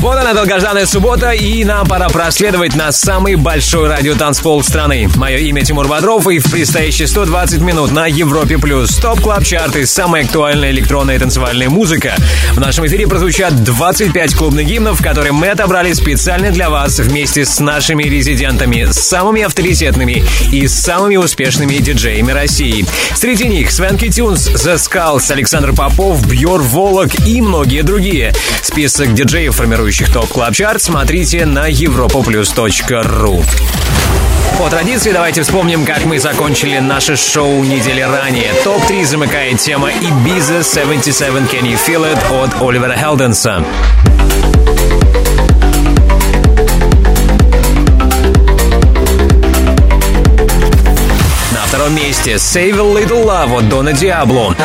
Вот 0.00 0.18
она, 0.18 0.34
долгожданная 0.34 0.84
суббота, 0.84 1.30
и 1.30 1.64
нам 1.64 1.86
пора 1.86 2.08
проследовать 2.08 2.76
на 2.76 2.92
самый 2.92 3.34
большой 3.36 3.88
радиотанцпол 3.88 4.62
страны. 4.62 5.08
Мое 5.16 5.38
имя 5.38 5.64
Тимур 5.64 5.88
Бодров, 5.88 6.28
и 6.28 6.38
в 6.38 6.50
предстоящие 6.50 7.08
120 7.08 7.60
минут 7.60 7.92
на 7.92 8.06
Европе 8.06 8.58
Плюс 8.58 8.94
Top 8.98 9.20
Club 9.20 9.42
Chart 9.42 9.79
и 9.79 9.86
самая 9.86 10.24
актуальная 10.24 10.70
электронная 10.70 11.18
танцевальная 11.18 11.70
музыка. 11.70 12.14
В 12.52 12.60
нашем 12.60 12.86
эфире 12.86 13.06
прозвучат 13.06 13.64
25 13.64 14.34
клубных 14.34 14.66
гимнов, 14.66 15.02
которые 15.02 15.32
мы 15.32 15.48
отобрали 15.48 15.92
специально 15.94 16.50
для 16.50 16.68
вас 16.68 16.98
вместе 16.98 17.46
с 17.46 17.58
нашими 17.58 18.04
резидентами, 18.04 18.86
самыми 18.90 19.42
авторитетными 19.42 20.24
и 20.52 20.68
самыми 20.68 21.16
успешными 21.16 21.76
диджеями 21.78 22.32
России. 22.32 22.84
Среди 23.14 23.48
них 23.48 23.72
Свенки 23.72 24.10
Тюнс, 24.10 24.48
The 24.48 24.74
Skulls, 24.74 25.32
Александр 25.32 25.72
Попов, 25.72 26.24
Бьор 26.26 26.60
Волок 26.60 27.26
и 27.26 27.40
многие 27.40 27.82
другие. 27.82 28.34
Список 28.62 29.14
диджеев 29.14 29.56
формирует 29.56 29.85
лидирующих 29.86 30.12
топ 30.12 30.28
клаб 30.28 30.52
чарт 30.52 30.82
смотрите 30.82 31.46
на 31.46 31.70
europoplus.ru. 31.70 33.44
По 34.58 34.68
традиции 34.68 35.12
давайте 35.12 35.42
вспомним, 35.42 35.84
как 35.84 36.04
мы 36.04 36.18
закончили 36.18 36.78
наше 36.78 37.16
шоу 37.16 37.62
недели 37.62 38.00
ранее. 38.00 38.52
Топ-3 38.64 39.04
замыкает 39.04 39.60
тема 39.60 39.90
Ibiza 39.90 40.64
77 40.64 41.34
Can 41.46 41.62
You 41.62 41.78
Feel 41.86 42.04
It 42.12 42.44
от 42.44 42.60
Оливера 42.60 42.96
Хелденса. 42.96 43.62
На 51.52 51.60
втором 51.66 51.94
месте 51.94 52.34
Save 52.34 52.74
a 52.74 53.02
Little 53.02 53.24
Love 53.24 53.58
от 53.58 53.68
Дона 53.68 53.92
Диабло. 53.92 54.56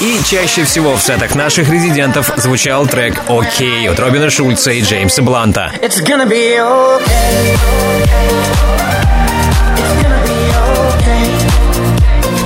И 0.00 0.20
чаще 0.24 0.62
всего 0.62 0.94
в 0.94 1.02
сетах 1.02 1.34
наших 1.34 1.68
резидентов 1.68 2.30
звучал 2.36 2.86
трек 2.86 3.20
«Окей» 3.28 3.88
от 3.88 3.98
Робина 3.98 4.30
Шульца 4.30 4.70
и 4.70 4.80
Джеймса 4.80 5.22
Бланта. 5.22 5.72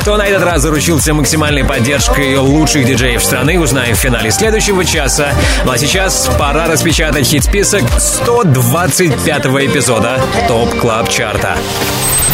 Кто 0.00 0.17
на 0.17 0.27
этот 0.27 0.42
раз 0.42 0.62
заручился 0.62 1.12
максимальной 1.12 1.62
поддержкой 1.62 2.36
лучших 2.36 2.86
диджеев 2.86 3.23
страны, 3.23 3.61
узнаем 3.61 3.95
в 3.95 3.98
финале 3.98 4.30
следующего 4.30 4.84
часа. 4.84 5.34
Ну 5.67 5.73
а 5.73 5.78
сейчас 5.78 6.30
пора 6.39 6.67
распечатать 6.67 7.27
хит-список 7.27 7.83
125-го 7.83 9.64
эпизода 9.67 10.20
Top 10.48 10.74
Club 10.80 11.10
Chart 11.10 11.45
а. 11.45 11.58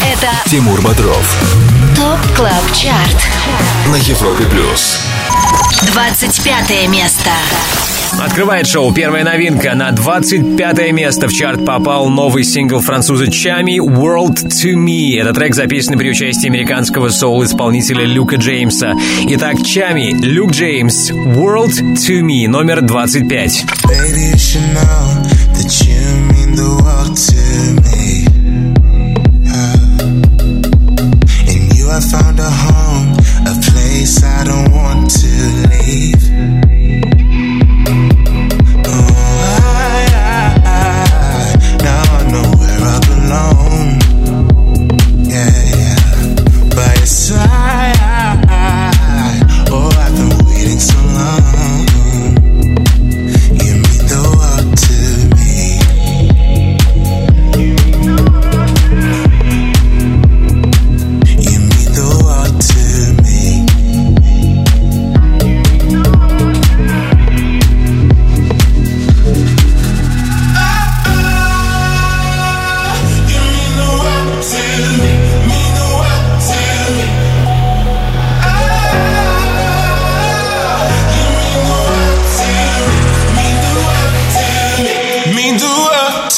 Это 0.01 0.49
Тимур 0.49 0.81
Бодров 0.81 1.68
Top 1.99 2.19
Club 2.37 2.63
Chart 2.73 3.27
на 3.91 3.97
Европе 3.97 4.45
Плюс. 4.45 5.01
25 5.91 6.87
место. 6.87 7.29
Открывает 8.17 8.67
шоу 8.67 8.93
первая 8.93 9.25
новинка. 9.25 9.75
На 9.75 9.91
25 9.91 10.93
место 10.93 11.27
в 11.27 11.33
чарт 11.33 11.65
попал 11.65 12.07
новый 12.07 12.45
сингл 12.45 12.79
француза 12.79 13.29
Tchami 13.29 13.81
«World 13.81 14.47
to 14.47 14.75
Me». 14.75 15.19
Это 15.19 15.33
трек 15.33 15.53
записан 15.53 15.97
при 15.97 16.11
участии 16.11 16.47
американского 16.47 17.09
соул-исполнителя 17.09 18.05
Люка 18.05 18.37
Джеймса. 18.37 18.93
Итак, 19.27 19.61
Чами, 19.65 20.13
Люк 20.21 20.51
Джеймс, 20.51 21.11
«World 21.11 21.73
to 21.95 22.21
Me», 22.21 22.47
номер 22.47 22.79
25. 22.79 23.65
Baby, 23.83 24.33
I 27.91 27.98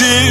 see 0.01 0.31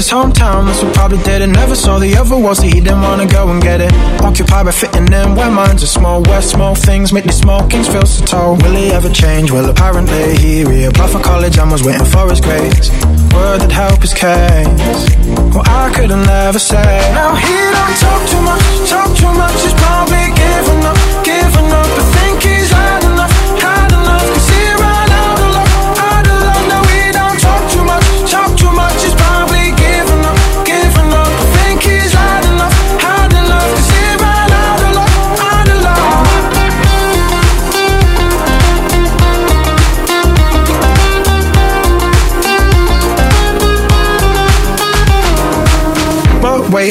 his 0.00 0.10
hometown, 0.10 0.64
that's 0.64 0.82
what 0.82 0.94
probably 0.94 1.18
did 1.24 1.42
it. 1.42 1.48
Never 1.48 1.76
saw 1.76 1.98
the 1.98 2.16
other 2.16 2.38
world, 2.38 2.56
so 2.56 2.62
he 2.62 2.80
didn't 2.80 3.02
wanna 3.02 3.26
go 3.26 3.50
and 3.50 3.60
get 3.60 3.82
it. 3.82 3.92
Occupied 4.22 4.64
by 4.64 4.72
fitting 4.72 5.12
in 5.12 5.34
where 5.36 5.50
minds 5.50 5.82
are 5.82 5.92
small. 5.98 6.22
Where 6.22 6.40
small 6.40 6.74
things 6.74 7.12
make 7.12 7.24
these 7.24 7.36
small 7.36 7.68
kings 7.68 7.86
feel 7.86 8.06
so 8.06 8.24
tall. 8.24 8.56
Will 8.56 8.76
he 8.82 8.86
ever 8.92 9.10
change? 9.10 9.50
Well, 9.50 9.68
apparently 9.68 10.38
he 10.38 10.64
reapplied 10.64 11.10
for 11.12 11.20
college 11.20 11.58
and 11.58 11.70
was 11.70 11.82
waiting 11.82 12.06
for 12.06 12.30
his 12.30 12.40
grades. 12.40 12.88
Word 13.34 13.60
that 13.60 13.72
help 13.72 14.00
his 14.00 14.14
case. 14.14 15.04
Well, 15.52 15.64
I 15.66 15.92
couldn't 15.94 16.28
ever 16.46 16.58
say. 16.58 16.92
Now 17.12 17.34
he 17.34 17.56
don't 17.76 17.96
talk 18.04 18.22
too 18.32 18.42
much, 18.50 18.64
talk 18.88 19.10
too 19.20 19.32
much. 19.42 19.56
He's 19.64 19.76
probably 19.84 20.24
giving 20.42 20.82
up, 20.90 20.98
giving 21.24 21.70
up. 21.82 21.99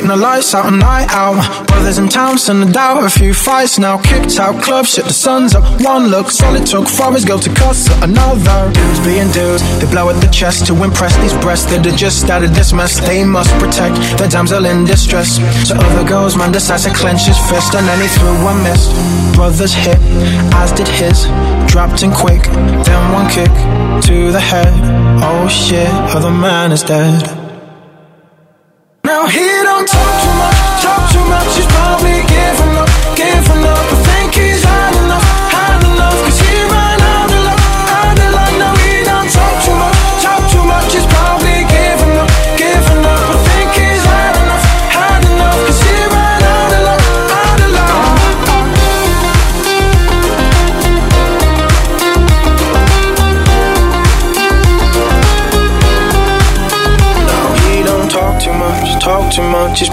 The 0.09 0.17
lights 0.17 0.55
out, 0.55 0.65
a 0.65 0.75
night 0.75 1.07
out. 1.11 1.67
Brothers 1.67 1.99
in 1.99 2.09
town, 2.09 2.37
send 2.37 2.67
a 2.67 2.71
doubt. 2.71 3.05
A 3.05 3.09
few 3.09 3.33
fights 3.33 3.77
now, 3.77 3.97
kicked 4.01 4.39
out 4.39 4.61
club. 4.61 4.85
Shit, 4.85 5.05
the 5.05 5.13
sun's 5.13 5.53
up. 5.55 5.63
One 5.81 6.07
look, 6.07 6.31
solid 6.31 6.65
took 6.65 6.87
for 6.87 7.13
his 7.13 7.25
girl 7.25 7.39
to 7.39 7.53
cuss 7.53 7.87
another. 8.01 8.73
Dudes 8.73 8.99
being 9.05 9.29
dudes, 9.31 9.61
they 9.79 9.89
blow 9.89 10.09
at 10.09 10.19
the 10.19 10.27
chest 10.27 10.65
to 10.67 10.73
impress 10.83 11.15
these 11.17 11.33
breasts 11.45 11.69
that 11.71 11.85
are 11.85 11.95
just 11.95 12.29
out 12.29 12.43
of 12.43 12.55
this 12.55 12.73
mess. 12.73 12.99
They 12.99 13.23
must 13.23 13.51
protect 13.59 13.95
the 14.17 14.27
damsel 14.27 14.65
in 14.65 14.85
distress. 14.85 15.37
So 15.67 15.75
other 15.75 16.07
girls, 16.07 16.35
man, 16.35 16.51
decides 16.51 16.85
to 16.85 16.93
clench 16.93 17.25
his 17.25 17.37
fist, 17.49 17.75
and 17.75 17.87
then 17.87 18.01
he 18.01 18.07
threw 18.07 18.33
one 18.43 18.61
missed. 18.63 18.89
Brothers 19.35 19.73
hit, 19.73 19.99
as 20.57 20.71
did 20.71 20.87
his. 20.87 21.25
Dropped 21.71 22.01
in 22.01 22.11
quick, 22.11 22.43
then 22.43 23.13
one 23.13 23.29
kick 23.29 23.53
to 24.09 24.31
the 24.31 24.39
head. 24.39 24.73
Oh 25.21 25.47
shit, 25.47 25.89
other 26.15 26.31
man 26.31 26.71
is 26.71 26.81
dead. 26.81 27.38
Now 29.09 29.25
he 29.25 29.47
don't 29.63 29.87
talk 29.87 30.21
too 30.21 30.35
much, 30.37 30.83
talk 30.83 31.11
too 31.11 31.25
much. 31.25 31.55
He's 31.57 31.65
probably 31.65 32.21
giving 32.29 32.77
up, 32.77 32.88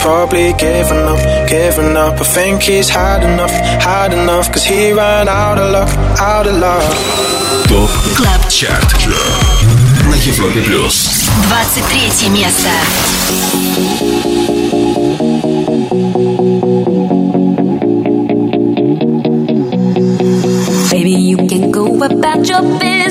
probably 0.05 0.53
giving 0.53 1.07
up, 1.07 1.19
giving 1.47 1.97
up. 1.97 2.19
I 2.19 2.23
think 2.23 2.63
he's 2.63 2.89
had 2.89 3.23
enough, 3.23 3.51
had 3.81 4.13
enough. 4.13 4.51
Cause 4.51 4.63
he 4.63 4.91
ran 4.93 5.27
out 5.27 5.57
of 5.57 5.71
luck, 5.71 5.89
out 6.19 6.47
of 6.47 6.55
luck. 6.57 6.83
ТОП 7.67 7.89
Клаб 8.15 8.47
ЧАРТ 8.49 9.07
на 10.09 10.15
Европе 10.15 10.61
плюс. 10.61 11.29
23 11.49 12.29
место. 12.29 12.69
Baby, 20.91 21.11
you 21.11 21.37
can 21.47 21.71
go 21.71 22.03
about 22.03 22.47
your 22.47 22.61
business. 22.79 23.04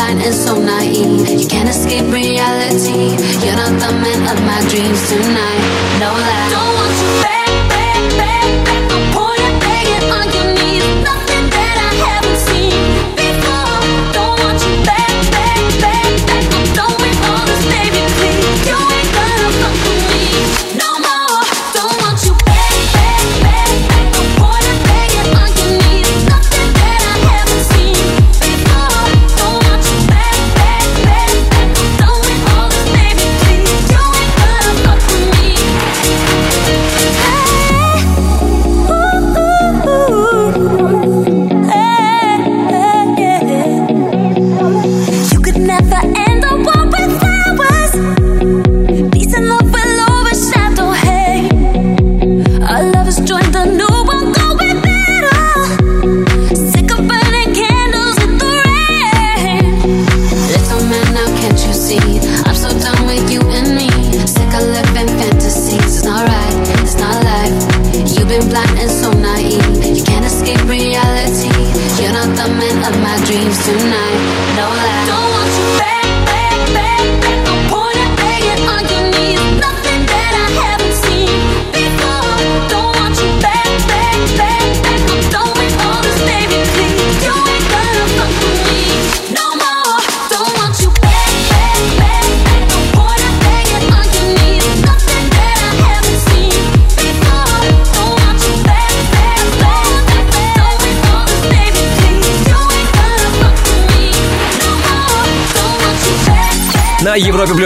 Blind 0.00 0.22
and 0.22 0.34
so 0.34 0.54
naive. 0.58 1.28
You 1.28 1.46
can't 1.46 1.68
escape 1.68 2.06
reality. 2.12 3.16
You're 3.44 3.56
not 3.56 3.74
the 3.84 3.92
man 4.02 4.20
of 4.32 4.38
my 4.48 4.60
dreams 4.70 5.00
tonight. 5.08 5.64
No 6.00 6.10
lie. 6.24 6.48
Don't 6.54 6.74
want 6.78 6.92
you 7.02 7.22
back, 7.22 7.39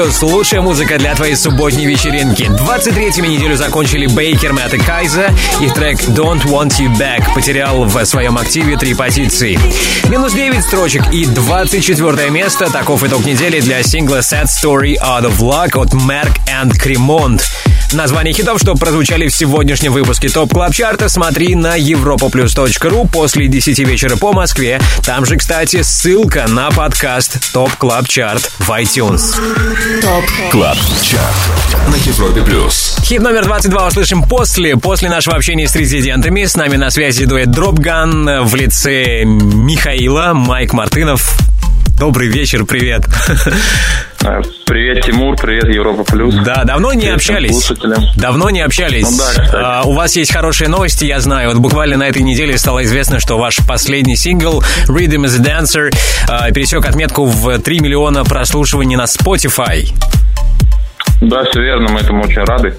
Плюс. 0.04 0.22
Лучшая 0.22 0.60
музыка 0.60 0.98
для 0.98 1.14
твоей 1.14 1.34
субботней 1.34 1.86
вечеринки. 1.86 2.42
23-ю 2.42 3.24
неделю 3.24 3.56
закончили 3.56 4.06
Bakermat 4.06 4.74
и 4.74 4.78
Kiesza. 4.78 5.32
Их 5.62 5.72
трек 5.72 5.98
Don't 6.08 6.44
Want 6.44 6.78
You 6.78 6.94
Back 6.98 7.32
потерял 7.34 7.84
в 7.84 8.04
своем 8.04 8.36
активе 8.36 8.76
три 8.76 8.92
позиции. 8.92 9.58
Минус 10.10 10.34
9 10.34 10.62
строчек 10.62 11.10
и 11.10 11.24
24 11.24 12.28
место. 12.28 12.70
Таков 12.70 13.02
итог 13.02 13.24
недели 13.24 13.60
для 13.60 13.82
сингла 13.82 14.18
Sad 14.18 14.46
Story 14.46 14.96
Out 15.00 15.22
of 15.22 15.38
Luck 15.38 15.80
от 15.80 15.94
Merk 15.94 16.38
and 16.48 16.72
Kremont. 16.72 17.40
Название 17.94 18.34
хитов, 18.34 18.58
что 18.58 18.74
прозвучали 18.74 19.28
в 19.28 19.34
сегодняшнем 19.34 19.92
выпуске 19.92 20.28
Top 20.28 20.52
Club 20.52 20.74
Chart 20.74 20.99
а, 20.99 21.08
смотри 21.08 21.54
на 21.54 21.78
europaplus.ru 21.78 23.08
после 23.08 23.46
10 23.46 23.78
вечера 23.80 24.16
по 24.16 24.32
Москве. 24.32 24.80
Там 25.04 25.24
же, 25.24 25.36
кстати, 25.36 25.82
ссылка 25.82 26.46
на 26.48 26.70
подкаст 26.72 27.52
Top 27.52 27.72
Club 27.76 28.08
Chart 28.08 28.50
в 28.58 28.68
iTunes. 28.70 29.36
Top 30.00 30.24
Club 30.50 30.76
Chart 31.02 31.88
на 31.88 31.94
Европе 31.94 32.42
Плюс. 32.42 32.96
Хит 33.02 33.22
номер 33.22 33.44
22 33.44 33.86
услышим 33.86 34.24
после, 34.24 34.76
после 34.76 35.08
нашего 35.08 35.36
общения 35.36 35.68
с 35.68 35.76
резидентами. 35.76 36.46
С 36.46 36.56
нами 36.56 36.74
на 36.74 36.90
связи 36.90 37.26
дуэт 37.26 37.52
Dropgun 37.52 38.44
в 38.44 38.54
лице 38.56 39.22
Михаила, 39.24 40.32
Майк 40.34 40.72
Мартынов. 40.72 41.36
Добрый 41.96 42.26
вечер, 42.26 42.64
привет. 42.64 43.04
А, 44.24 44.40
привет, 44.94 45.04
Тимур, 45.04 45.36
привет, 45.36 45.68
Европа 45.74 46.04
Плюс. 46.04 46.34
Да, 46.44 46.64
давно 46.64 46.92
не 46.92 47.00
привет 47.00 47.16
общались. 47.16 47.64
Слушателям. 47.64 48.02
Давно 48.16 48.50
не 48.50 48.60
общались. 48.60 49.10
Ну, 49.10 49.16
да, 49.52 49.80
а, 49.80 49.82
у 49.84 49.92
вас 49.92 50.14
есть 50.16 50.32
хорошие 50.32 50.68
новости, 50.68 51.04
я 51.04 51.20
знаю. 51.20 51.50
Вот 51.50 51.58
буквально 51.58 51.96
на 51.96 52.08
этой 52.08 52.22
неделе 52.22 52.56
стало 52.58 52.84
известно, 52.84 53.18
что 53.18 53.36
ваш 53.36 53.58
последний 53.66 54.16
сингл 54.16 54.62
Rhythm 54.88 55.24
is 55.24 55.40
a 55.40 55.60
Dancer 55.60 55.92
а, 56.28 56.50
пересек 56.52 56.86
отметку 56.86 57.24
в 57.24 57.58
3 57.58 57.80
миллиона 57.80 58.24
прослушиваний 58.24 58.96
на 58.96 59.04
Spotify. 59.04 59.88
Да, 61.20 61.44
все 61.44 61.60
верно, 61.60 61.90
мы 61.90 62.00
этому 62.00 62.22
очень 62.22 62.42
рады 62.44 62.76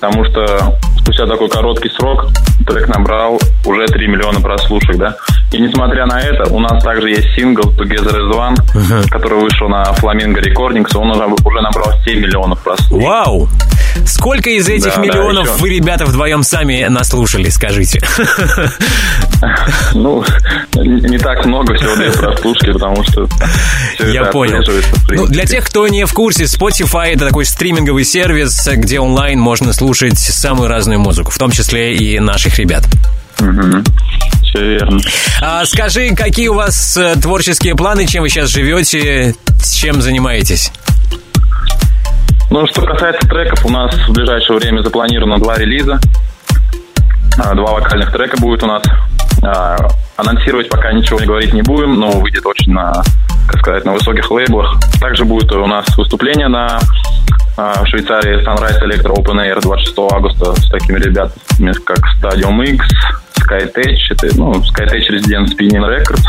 потому 0.00 0.24
что 0.26 0.78
спустя 0.98 1.26
такой 1.26 1.48
короткий 1.48 1.88
срок 1.90 2.28
трек 2.66 2.88
набрал 2.88 3.40
уже 3.64 3.86
3 3.86 4.08
миллиона 4.08 4.40
прослушек, 4.40 4.96
да. 4.96 5.16
И 5.52 5.58
несмотря 5.58 6.06
на 6.06 6.20
это, 6.20 6.52
у 6.52 6.58
нас 6.58 6.82
также 6.82 7.10
есть 7.10 7.28
сингл 7.36 7.70
Together 7.70 8.16
as 8.16 8.30
One, 8.32 8.56
uh-huh. 8.74 9.08
который 9.10 9.40
вышел 9.40 9.68
на 9.68 9.84
Flamingo 9.92 10.42
Recordings, 10.42 10.96
он 10.96 11.10
уже, 11.10 11.24
уже 11.44 11.60
набрал 11.60 11.92
7 12.04 12.20
миллионов 12.20 12.60
прослушек. 12.62 13.08
Вау! 13.08 13.48
Сколько 14.04 14.50
из 14.50 14.68
этих 14.68 14.94
да, 14.96 15.00
миллионов 15.00 15.46
да, 15.46 15.52
вы, 15.54 15.70
ребята, 15.70 16.04
вдвоем 16.04 16.42
сами 16.42 16.86
наслушали, 16.88 17.48
скажите? 17.48 18.00
Ну, 19.92 20.24
не 20.74 21.18
так 21.18 21.44
много 21.44 21.74
всего 21.74 21.94
для 21.96 22.10
прослушки, 22.10 22.72
потому 22.72 23.02
что... 23.04 23.28
Я 24.06 24.24
понял. 24.24 24.62
Ну, 25.10 25.26
для 25.26 25.44
тех, 25.44 25.64
кто 25.66 25.86
не 25.88 26.06
в 26.06 26.12
курсе, 26.14 26.44
Spotify— 26.44 27.08
это 27.14 27.26
такой 27.26 27.44
стриминговый 27.44 28.04
сервис, 28.04 28.66
где 28.66 28.98
онлайн 28.98 29.38
можно 29.38 29.74
слушать 29.74 30.18
самую 30.18 30.68
разную 30.68 31.00
музыку, 31.00 31.30
в 31.30 31.38
том 31.38 31.50
числе 31.50 31.94
и 31.94 32.18
наших 32.18 32.58
ребят. 32.58 32.86
Угу. 33.40 33.82
Все 34.56 34.64
верно. 34.64 35.00
А 35.42 35.66
скажи, 35.66 36.14
какие 36.14 36.48
у 36.48 36.54
вас 36.54 36.96
э, 36.96 37.14
творческие 37.20 37.76
планы, 37.76 38.06
чем 38.06 38.22
вы 38.22 38.30
сейчас 38.30 38.48
живете, 38.48 39.34
чем 39.78 40.00
занимаетесь? 40.00 40.72
Ну, 42.50 42.66
что 42.66 42.80
касается 42.80 43.28
треков, 43.28 43.66
у 43.66 43.68
нас 43.68 43.94
в 44.08 44.12
ближайшее 44.12 44.56
время 44.56 44.80
запланировано 44.80 45.38
два 45.38 45.58
релиза. 45.58 46.00
А, 47.38 47.54
два 47.54 47.72
вокальных 47.72 48.10
трека 48.12 48.40
будет 48.40 48.62
у 48.62 48.66
нас. 48.66 48.82
А, 49.42 49.76
анонсировать 50.16 50.70
пока 50.70 50.90
ничего 50.92 51.20
не 51.20 51.26
говорить 51.26 51.52
не 51.52 51.60
будем, 51.60 52.00
но 52.00 52.12
выйдет 52.12 52.46
очень 52.46 52.72
на, 52.72 53.02
как 53.48 53.60
сказать, 53.60 53.84
на 53.84 53.92
высоких 53.92 54.30
лейблах. 54.30 54.74
Также 54.98 55.26
будет 55.26 55.52
у 55.52 55.66
нас 55.66 55.84
выступление 55.98 56.48
на 56.48 56.80
а, 57.58 57.84
в 57.84 57.88
Швейцарии 57.88 58.42
Sunrise 58.42 58.80
Electro 58.82 59.16
Open 59.16 59.36
Air 59.36 59.60
26 59.60 59.98
августа 59.98 60.54
с 60.54 60.70
такими 60.70 60.98
ребятами, 60.98 61.74
как 61.84 61.98
Stadium 62.18 62.64
X, 62.64 62.86
SkyTech, 63.46 63.96
это, 64.10 64.28
ну, 64.36 64.52
SkyTech 64.52 65.08
Resident 65.10 65.46
Spinning 65.46 65.86
Records, 65.86 66.24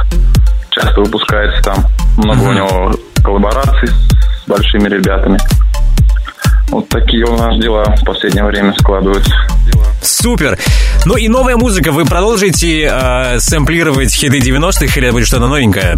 часто 0.71 1.01
выпускается 1.01 1.61
там, 1.63 1.85
много 2.17 2.41
uh-huh. 2.41 2.49
у 2.49 2.53
него 2.53 2.95
коллабораций 3.23 3.89
с 3.89 4.47
большими 4.47 4.87
ребятами. 4.87 5.39
Вот 6.69 6.89
такие 6.89 7.25
у 7.25 7.37
нас 7.37 7.57
дела 7.59 7.85
в 7.95 8.03
последнее 8.05 8.45
время 8.45 8.73
складываются. 8.77 9.33
Супер! 10.01 10.57
Ну 11.05 11.15
и 11.15 11.27
новая 11.27 11.55
музыка. 11.55 11.91
Вы 11.91 12.05
продолжите 12.05 12.89
э, 12.91 13.39
сэмплировать 13.39 14.13
хиты 14.13 14.39
90-х 14.39 14.99
или 14.99 15.09
будет 15.11 15.27
что-то 15.27 15.47
новенькое? 15.47 15.97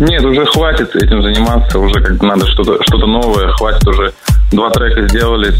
Нет, 0.00 0.24
уже 0.24 0.44
хватит 0.46 0.96
этим 0.96 1.22
заниматься, 1.22 1.78
уже 1.78 2.00
как 2.00 2.20
надо 2.22 2.46
что-то 2.48 2.78
что 2.82 2.98
новое, 3.06 3.52
хватит 3.52 3.86
уже 3.86 4.12
два 4.52 4.70
трека 4.70 5.08
сделали, 5.08 5.54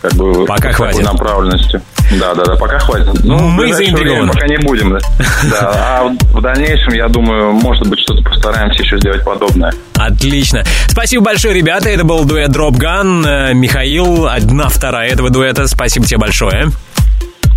как 0.00 0.14
бы 0.14 0.44
пока 0.46 0.72
хватит. 0.72 1.04
направленностью. 1.04 1.80
Да, 2.18 2.34
да, 2.34 2.44
да, 2.44 2.56
пока 2.56 2.78
хватит. 2.78 3.22
Ну, 3.22 3.38
мы 3.38 3.72
заинтригованы. 3.72 4.32
Пока 4.32 4.46
не 4.46 4.56
будем, 4.58 4.90
да. 4.90 4.98
да. 5.50 6.00
А 6.00 6.08
в 6.32 6.40
дальнейшем, 6.40 6.94
я 6.94 7.08
думаю, 7.08 7.52
может 7.52 7.86
быть, 7.86 8.00
что-то 8.00 8.22
постараемся 8.22 8.82
еще 8.82 8.98
сделать 8.98 9.22
подобное. 9.24 9.72
Отлично. 9.96 10.64
Спасибо 10.88 11.24
большое, 11.24 11.54
ребята. 11.54 11.90
Это 11.90 12.04
был 12.04 12.24
дуэт 12.24 12.50
Drop 12.50 12.72
Gun. 12.72 13.26
Э, 13.26 13.54
Михаил, 13.54 14.26
одна 14.26 14.68
вторая 14.68 15.10
этого 15.10 15.30
дуэта. 15.30 15.66
Спасибо 15.66 16.06
тебе 16.06 16.18
большое. 16.18 16.68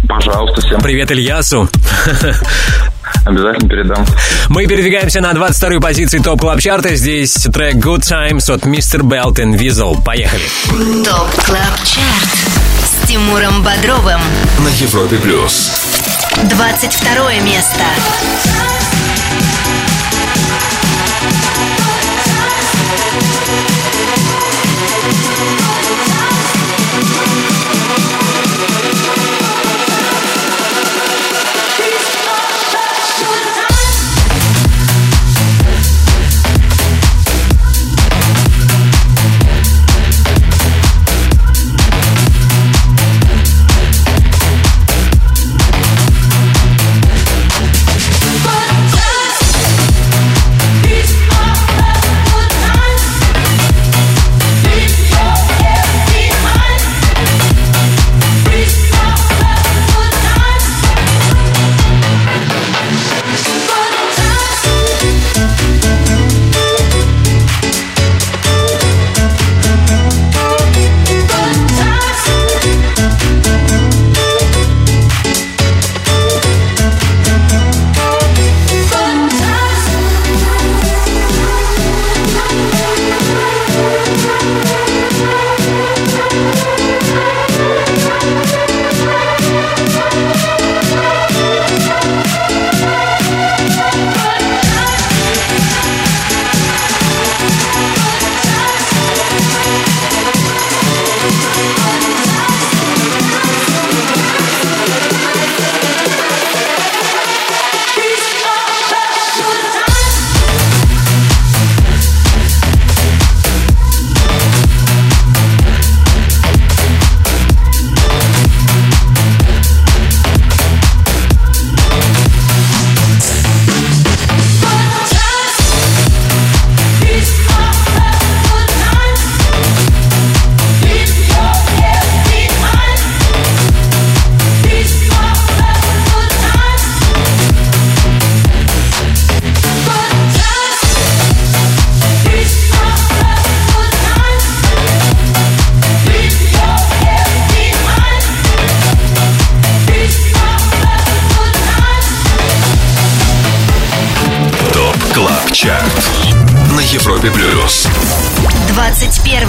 Пожалуйста, 0.07 0.61
всем. 0.61 0.81
Привет 0.81 1.11
Ильясу. 1.11 1.69
Обязательно 3.25 3.69
передам. 3.69 4.05
Мы 4.49 4.65
передвигаемся 4.67 5.21
на 5.21 5.31
22-ю 5.31 5.79
позицию 5.81 6.23
Top 6.23 6.41
Club 6.41 6.59
Chart 6.59 6.85
а. 6.85 6.95
Здесь 6.95 7.33
трек 7.53 7.75
Good 7.75 8.01
Times 8.01 8.51
от 8.53 8.65
Mr. 8.65 9.03
Belt 9.03 9.32
and 9.32 9.53
Wezol. 9.53 9.95
Поехали. 10.03 10.43
Top 11.03 11.45
Club 11.45 11.77
Chart 11.83 13.03
с 13.03 13.07
Тимуром 13.07 13.63
Бодровым. 13.63 14.21
На 14.59 14.69
Европе 14.69 15.17
Плюс. 15.17 15.71
22 16.43 17.33
место. 17.41 17.85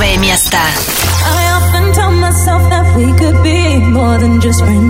21 0.01 0.17
место. 0.17 0.57
I 0.57 1.51
often 1.55 1.93
tell 1.93 2.11
myself 2.11 2.67
that 2.71 2.97
we 2.97 3.13
could 3.13 3.43
be 3.43 3.77
more 3.77 4.17
than 4.17 4.41
just 4.41 4.59
friends. 4.63 4.80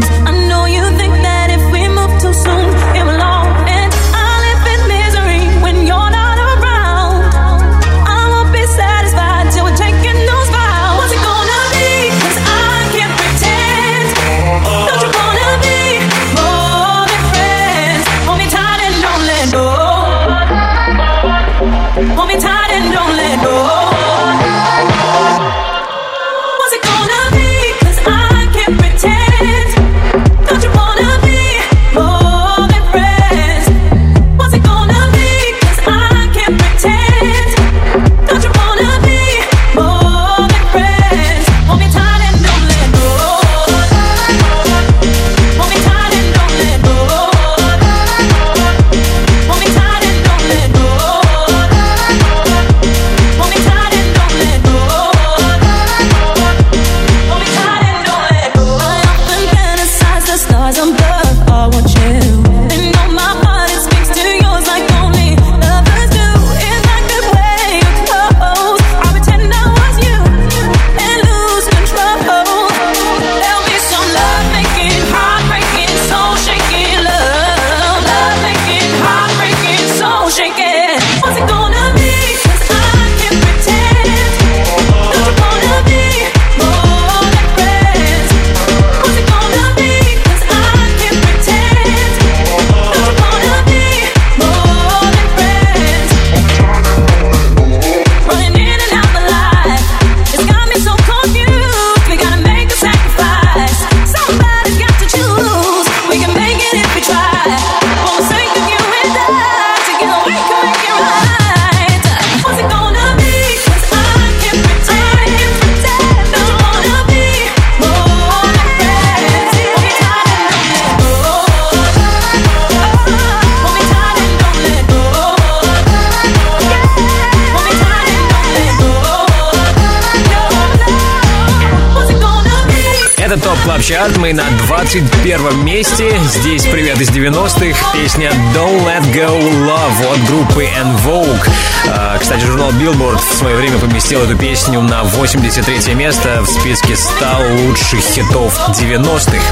Чарт, 133.83 134.17
мы 134.17 134.33
на 134.33 134.45
21 134.69 135.65
месте. 135.65 136.17
Здесь 136.25 136.67
привет 136.67 137.01
из 137.01 137.11
90-х. 137.11 137.93
Песня 137.93 138.31
Don't 138.55 138.85
Let 138.85 139.03
Go 139.13 139.41
Love 139.41 140.15
от 140.15 140.25
группы 140.29 140.67
En 140.67 140.97
Vogue. 141.05 141.72
Кстати, 142.21 142.45
журнал 142.45 142.71
Billboard 142.71 143.19
в 143.19 143.35
свое 143.35 143.57
время 143.57 143.79
поместил 143.79 144.23
эту 144.23 144.37
песню 144.37 144.81
на 144.81 145.03
83 145.03 145.95
место 145.95 146.43
в 146.43 146.47
списке 146.47 146.97
100 146.97 147.27
лучших 147.59 148.01
хитов 148.01 148.59
90-х. 148.71 149.43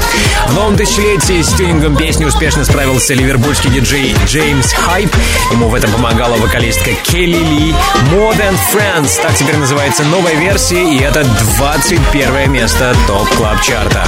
В 0.47 0.53
новом 0.53 0.77
тысячелетии 0.77 1.41
с 1.41 1.53
тюнингом 1.53 1.95
песни 1.95 2.25
успешно 2.25 2.63
справился 2.63 3.13
ливерпульский 3.13 3.69
диджей 3.69 4.15
Джеймс 4.25 4.73
Хайп. 4.73 5.13
Ему 5.51 5.67
в 5.67 5.75
этом 5.75 5.91
помогала 5.91 6.37
вокалистка 6.37 6.91
Келли 7.03 7.37
Ли. 7.37 7.75
More 8.11 8.35
Than 8.37 8.57
Friends, 8.73 9.21
так 9.21 9.35
теперь 9.35 9.57
называется 9.57 10.03
новая 10.03 10.35
версия, 10.35 10.83
и 10.83 10.99
это 10.99 11.23
21 11.57 12.51
место 12.51 12.95
Top 13.07 13.29
Club 13.35 13.61
Chart 13.61 13.94
а. 13.94 14.07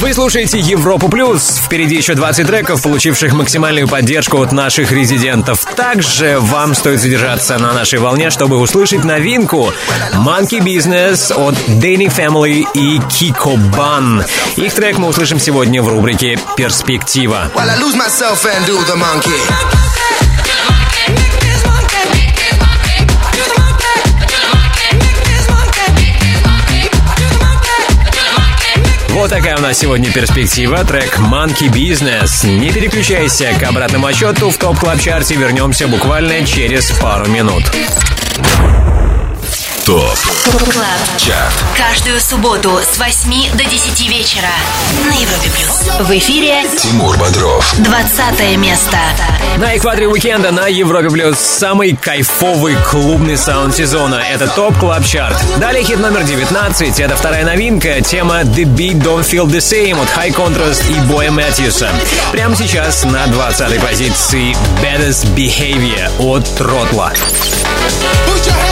Вы 0.00 0.14
слушаете 0.14 0.60
Европу 0.60 1.08
Плюс. 1.08 1.60
Впереди 1.64 1.96
еще 1.96 2.14
20 2.14 2.46
треков, 2.46 2.82
получивших 2.82 3.32
максимальную 3.32 3.88
поддержку 3.88 4.40
от 4.40 4.52
наших 4.52 4.92
резидентов. 4.92 5.64
Также 5.74 6.38
вам 6.38 6.76
стоит 6.76 7.00
задержаться 7.00 7.58
на 7.58 7.72
нашей 7.72 7.98
волне, 7.98 8.30
чтобы 8.30 8.58
услышать 8.58 9.02
новинку 9.02 9.72
Monkey 10.14 10.60
Business 10.60 11.34
от 11.34 11.56
Danny 11.82 12.06
Family 12.14 12.64
и 12.74 12.98
Kiko 12.98 13.58
Ban. 13.72 14.24
Их 14.54 14.72
трек 14.72 14.98
мы 14.98 15.08
услышим 15.08 15.40
сегодня 15.40 15.82
в 15.82 15.88
рубрике 15.88 16.38
«Перспектива». 16.56 17.50
While 17.56 17.76
Вот 29.18 29.30
такая 29.30 29.56
у 29.56 29.60
нас 29.60 29.76
сегодня 29.76 30.12
перспектива. 30.12 30.84
Трек 30.84 31.18
Monkey 31.18 31.68
Business. 31.68 32.46
Не 32.46 32.70
переключайся. 32.70 33.52
К 33.58 33.64
обратному 33.64 34.06
отсчету 34.06 34.48
в 34.48 34.56
Top 34.56 34.78
Club 34.78 35.00
Chart 35.00 35.28
е 35.28 35.34
вернемся 35.34 35.88
буквально 35.88 36.46
через 36.46 36.92
пару 36.92 37.26
минут. 37.26 37.64
Top 39.88 40.18
Club. 40.70 40.84
Chart. 41.16 41.64
Каждую 41.74 42.20
субботу 42.20 42.78
с 42.78 42.98
8 42.98 43.56
до 43.56 43.64
10 43.64 44.10
вечера 44.10 44.50
на 45.06 45.14
Европе 45.14 45.48
плюс. 45.48 46.06
В 46.06 46.18
эфире 46.18 46.62
Тимур 46.76 47.16
Бодров. 47.16 47.74
20 47.78 48.58
место. 48.58 48.98
На 49.56 49.78
экваторе 49.78 50.06
уикенда 50.06 50.50
на 50.50 50.66
Европе 50.66 51.08
Плюс 51.08 51.38
самый 51.38 51.96
кайфовый 51.96 52.76
клубный 52.90 53.38
саунд 53.38 53.74
сезона. 53.74 54.16
Это 54.16 54.46
Top 54.48 54.76
Club 54.76 55.06
Chart. 55.06 55.42
Далее 55.56 55.82
хит 55.82 56.00
номер 56.00 56.22
19. 56.22 57.00
Это 57.00 57.16
вторая 57.16 57.46
новинка. 57.46 58.02
Тема 58.02 58.42
The 58.42 58.64
Beat 58.64 59.02
Don't 59.02 59.24
Feel 59.24 59.46
The 59.46 59.60
Same 59.60 60.02
от 60.02 60.08
High 60.10 60.34
Contrast 60.34 60.82
и 60.90 61.00
Боя 61.10 61.30
Мэтьюса. 61.30 61.88
Прямо 62.30 62.54
сейчас 62.54 63.04
на 63.04 63.26
20 63.28 63.80
позиции 63.80 64.54
Baddest 64.82 65.24
Behavior 65.34 66.10
от 66.18 66.44
Тротла. 66.56 67.14
Put 68.26 68.46
your 68.46 68.67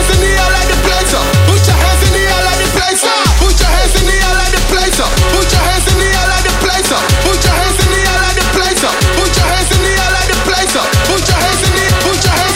Put 6.87 7.43
your 7.43 7.53
hands 7.53 7.81
in 7.83 7.91
the 7.91 7.99
air 7.99 8.21
like 8.23 8.37
the 8.37 8.47
place 8.55 8.85
up. 8.85 8.95
Put 9.19 9.35
your 9.35 9.45
hands 9.45 9.71
in 9.75 9.83
the 9.83 9.91
air 9.91 10.11
like 10.15 10.29
the 10.31 10.39
place 10.47 10.77
up. 10.77 10.87
Put 11.11 11.27
your 11.27 11.35
hands 11.35 11.63
in 11.67 11.73
the 11.75 11.85
put 12.07 12.23
your 12.23 12.33
hands 12.33 12.56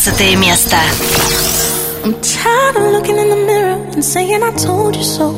16 0.00 0.34
место. 0.40 0.76
I'm 2.02 2.14
tired 2.22 2.76
of 2.76 2.90
looking 2.90 3.18
in 3.18 3.28
the 3.28 3.36
mirror 3.36 3.76
and 3.92 4.02
saying 4.02 4.42
I 4.42 4.50
told 4.52 4.96
you 4.96 5.02
so. 5.02 5.28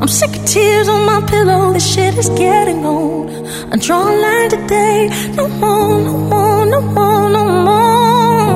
I'm 0.00 0.06
sick 0.06 0.30
of 0.36 0.44
tears 0.46 0.86
on 0.86 1.04
my 1.04 1.20
pillow. 1.26 1.72
This 1.72 1.84
shit 1.92 2.16
is 2.16 2.28
getting 2.28 2.86
old. 2.86 3.28
I 3.72 3.76
draw 3.76 4.08
a 4.08 4.14
line 4.14 4.50
today. 4.50 5.10
No 5.34 5.48
more, 5.48 6.00
no 6.00 6.16
more, 6.30 6.64
no 6.64 6.80
more, 6.80 7.28
no 7.28 7.44
more. 7.66 8.54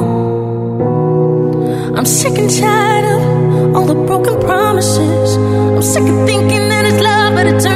I'm 1.99 2.07
sick 2.07 2.39
and 2.39 2.49
tired 2.49 3.07
of 3.17 3.75
all 3.75 3.85
the 3.85 3.97
broken 4.07 4.39
promises. 4.39 5.37
I'm 5.37 5.83
sick 5.83 6.05
of 6.05 6.25
thinking 6.25 6.69
that 6.69 6.85
it's 6.85 7.03
love, 7.03 7.35
but 7.35 7.49
it's 7.49 7.67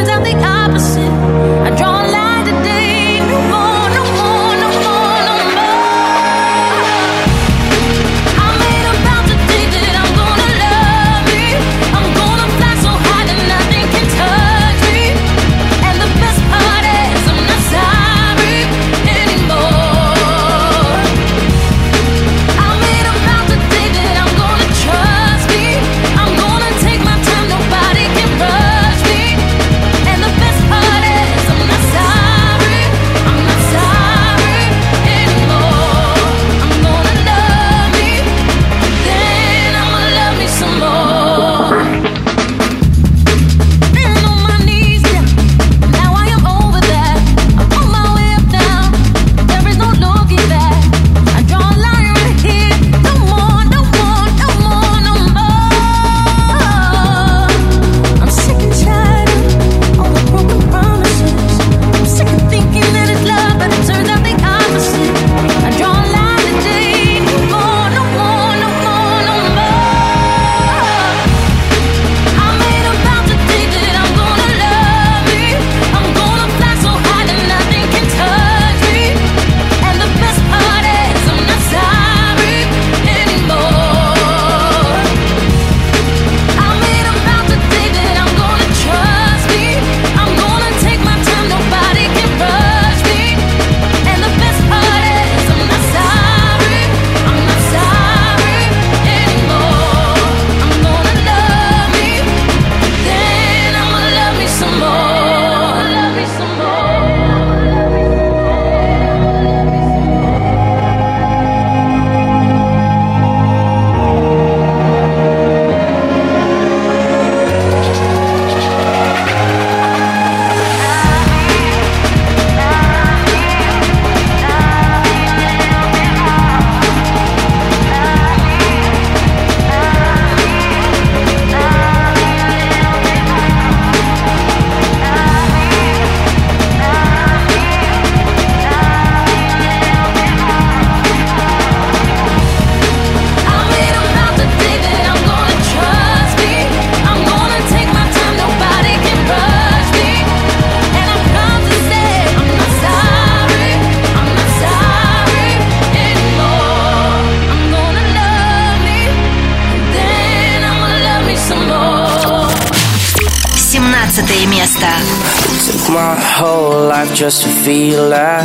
just 167.14 167.42
to 167.42 167.48
feel 167.48 168.10
that. 168.10 168.42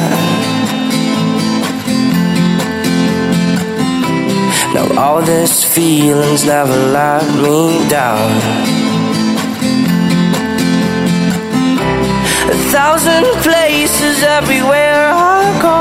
Now 4.75 5.01
all 5.01 5.21
this 5.21 5.63
feelings 5.63 6.45
never 6.45 6.77
let 6.91 7.23
me 7.43 7.87
down. 7.89 8.31
A 12.55 12.57
thousand 12.75 13.25
places 13.41 14.21
everywhere 14.21 15.09
I 15.13 15.41
go. 15.61 15.79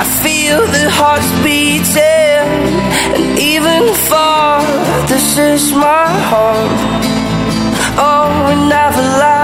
I 0.00 0.04
feel 0.22 0.60
the 0.76 0.88
hearts 0.98 1.30
beating, 1.42 2.46
and 3.16 3.38
even 3.38 3.92
far, 4.10 4.62
this 5.08 5.36
is 5.36 5.72
my 5.72 6.06
home. 6.30 6.76
Oh, 7.98 8.52
and 8.52 8.68
never 8.68 9.02
let 9.22 9.35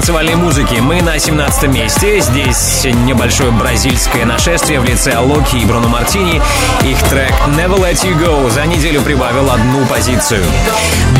танцевальной 0.00 0.34
музыки. 0.36 0.76
Мы 0.80 1.02
17 1.20 1.68
месте. 1.68 2.20
Здесь 2.20 2.86
небольшое 3.04 3.50
бразильское 3.50 4.24
нашествие 4.24 4.80
в 4.80 4.84
лице 4.84 5.12
Alok 5.12 5.56
и 5.56 5.66
Bruno 5.66 5.88
Martini. 5.88 6.40
Их 6.82 6.98
трек 7.10 7.32
Never 7.48 7.78
Let 7.78 8.02
Me 8.04 8.18
Go 8.18 8.50
за 8.50 8.64
неделю 8.64 9.02
прибавил 9.02 9.50
одну 9.50 9.84
позицию. 9.84 10.42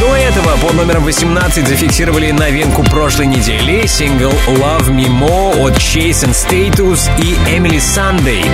До 0.00 0.16
этого 0.16 0.56
под 0.56 0.72
номером 0.74 1.04
18 1.04 1.68
зафиксировали 1.68 2.30
новинку 2.30 2.82
прошлой 2.84 3.26
недели. 3.26 3.86
Сингл 3.86 4.32
Love 4.46 4.88
Me 4.88 5.06
More 5.06 5.66
от 5.66 5.76
Chase 5.76 6.24
and 6.24 6.34
Status 6.34 7.10
и 7.18 7.34
Emeli 7.54 7.78
Sandé. 7.78 8.48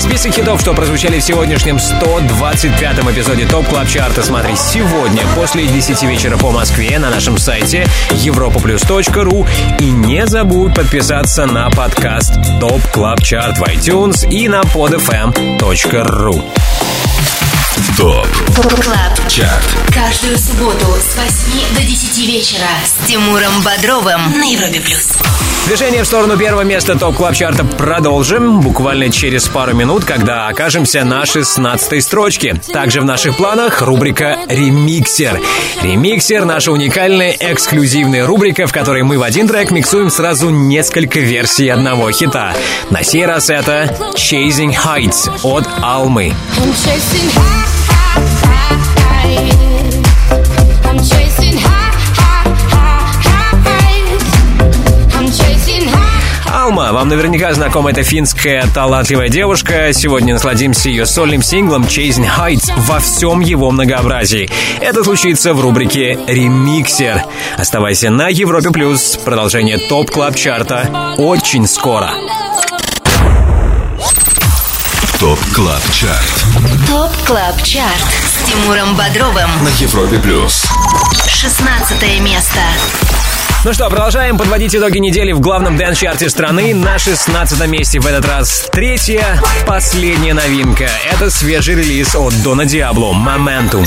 Список 0.00 0.32
хитов, 0.32 0.62
что 0.62 0.72
прозвучали 0.72 1.20
в 1.20 1.22
сегодняшнем 1.22 1.76
125-м 1.76 3.10
эпизоде 3.10 3.44
Top 3.46 3.66
Club 3.68 3.86
Chart 3.88 4.12
а, 4.12 4.22
смотри 4.22 4.54
сегодня 4.56 5.22
после 5.34 5.66
10 5.66 6.02
вечера 6.04 6.38
по 6.38 6.50
Москве 6.50 6.98
на 6.98 7.10
нашем 7.10 7.36
сайте 7.36 7.86
europaplus.ru 8.12 9.46
и 9.78 9.90
не 9.90 10.26
забудь 10.26 10.74
подписаться 10.86 11.46
на 11.46 11.68
подкаст 11.70 12.34
Top 12.60 12.80
Club 12.92 13.20
Chart 13.20 13.58
в 13.58 13.62
iTunes 13.64 14.28
и 14.30 14.46
на 14.46 14.60
podfm.ru. 14.60 16.52
Top 17.96 18.28
Club 18.54 19.28
Chart 19.28 19.64
каждую 19.92 20.38
субботу 20.38 20.86
с 21.00 21.16
8 21.16 21.74
до 21.74 21.82
10 21.82 22.28
вечера 22.28 22.68
с 22.84 23.06
Тимуром 23.08 23.62
Бодровым 23.62 24.38
на 24.38 24.44
Европе 24.44 24.80
плюс. 24.80 25.18
Движение 25.66 26.04
в 26.04 26.06
сторону 26.06 26.38
первого 26.38 26.62
места 26.62 26.96
Top 26.96 27.16
Club 27.16 27.34
Chart 27.34 27.59
а 27.59 27.64
продолжим 27.64 28.60
буквально 28.60 29.10
через 29.10 29.48
пару 29.48 29.74
минут, 29.74 30.04
когда 30.04 30.46
окажемся 30.46 31.02
на 31.04 31.26
16 31.26 32.04
строчке. 32.04 32.54
Также 32.72 33.00
в 33.00 33.04
наших 33.04 33.36
планах 33.36 33.82
рубрика 33.82 34.38
«Ремиксер». 34.46 35.40
«Ремиксер»— 35.82 36.44
наша 36.46 36.70
уникальная 36.70 37.32
эксклюзивная 37.32 38.24
рубрика, 38.26 38.68
в 38.68 38.72
которой 38.72 39.02
мы 39.02 39.18
в 39.18 39.24
один 39.24 39.48
трек 39.48 39.72
миксуем 39.72 40.08
сразу 40.08 40.50
несколько 40.50 41.18
версий 41.18 41.68
одного 41.68 42.12
хита. 42.12 42.54
На 42.90 43.02
сей 43.02 43.26
раз 43.26 43.50
это 43.50 43.92
«Chasing 44.14 44.72
Heights» 44.72 45.28
от 45.42 45.66
Алмы. 45.82 46.32
I'm 46.58 46.70
chasing 46.70 47.28
high, 47.34 48.22
high, 48.44 49.50
high. 49.50 49.65
High. 56.66 56.76
Алма, 56.76 56.92
вам 56.92 57.08
наверняка 57.08 57.54
знакома 57.54 57.90
эта 57.90 58.02
финская 58.02 58.66
талантливая 58.74 59.28
девушка. 59.28 59.92
Сегодня 59.92 60.34
насладимся 60.34 60.88
ее 60.88 61.06
сольным 61.06 61.40
синглом 61.40 61.84
Chasing 61.84 62.28
Heights 62.28 62.72
во 62.88 62.98
всем 62.98 63.38
его 63.38 63.70
многообразии. 63.70 64.50
Это 64.80 65.04
случится 65.04 65.54
в 65.54 65.60
рубрике 65.60 66.18
«Ремиксер». 66.26 67.22
Оставайся 67.56 68.10
на 68.10 68.28
Европе 68.28 68.70
Плюс. 68.70 69.16
Продолжение 69.24 69.78
Top 69.78 70.10
Club 70.10 70.34
Chart 70.34 71.01
а 71.01 71.14
очень 71.18 71.68
скоро. 71.68 72.10
Top 75.20 75.38
Club 75.54 75.82
Chart 75.92 76.44
Top 76.88 77.10
Club 77.26 77.62
Chart 77.62 78.04
с 78.26 78.50
Тимуром 78.50 78.96
Бодровым. 78.96 79.48
на 79.62 79.68
Европе 79.80 80.18
плюс. 80.18 80.66
16 81.28 82.20
место. 82.20 82.60
Ну 83.64 83.72
что, 83.72 83.88
продолжаем 83.88 84.38
подводить 84.38 84.74
итоги 84.76 84.98
недели 84.98 85.32
в 85.32 85.40
главном 85.40 85.76
dance-чарте 85.76 86.28
страны. 86.28 86.74
На 86.74 86.98
16 86.98 87.66
месте 87.66 87.98
в 87.98 88.06
этот 88.06 88.24
раз 88.26 88.68
третья, 88.70 89.40
последняя 89.66 90.34
новинка. 90.34 90.88
Это 91.12 91.30
свежий 91.30 91.74
релиз 91.74 92.14
от 92.14 92.32
Don 92.42 92.64
а 92.64 92.71
Diablo 92.71 93.12
«Momentum». 93.12 93.86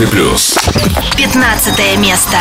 Европе 0.00 0.06
плюс. 0.06 0.58
15 1.16 1.98
место. 1.98 2.38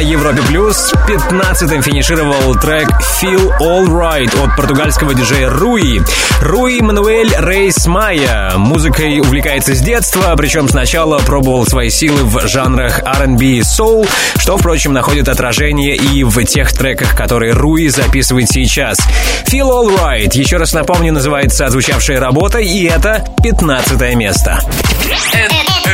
Европе 0.00 0.42
Плюс. 0.48 0.92
15-м 1.08 1.82
финишировал 1.82 2.54
трек 2.56 2.88
Feel 3.20 3.50
All 3.60 3.86
Right 3.86 4.44
от 4.44 4.56
португальского 4.56 5.14
диджея 5.14 5.48
Руи. 5.48 6.00
Руи 6.40 6.80
Мануэль 6.80 7.34
Рейс 7.38 7.86
Майя. 7.86 8.52
Музыкой 8.56 9.20
увлекается 9.20 9.74
с 9.74 9.80
детства, 9.80 10.34
причем 10.36 10.68
сначала 10.68 11.18
пробовал 11.18 11.66
свои 11.66 11.90
силы 11.90 12.24
в 12.24 12.46
жанрах 12.48 13.00
R&B 13.04 13.44
и 13.44 13.60
Soul, 13.60 14.08
что, 14.36 14.56
впрочем, 14.56 14.92
находит 14.92 15.28
отражение 15.28 15.96
и 15.96 16.24
в 16.24 16.42
тех 16.44 16.72
треках, 16.72 17.16
которые 17.16 17.52
Руи 17.52 17.88
записывает 17.88 18.48
сейчас. 18.50 18.98
Feel 19.46 19.68
All 19.70 19.98
Right, 19.98 20.30
еще 20.34 20.56
раз 20.56 20.72
напомню, 20.72 21.12
называется 21.12 21.66
отзвучавшая 21.66 22.20
работа, 22.20 22.58
и 22.58 22.84
это 22.84 23.24
15 23.42 24.14
место. 24.14 24.60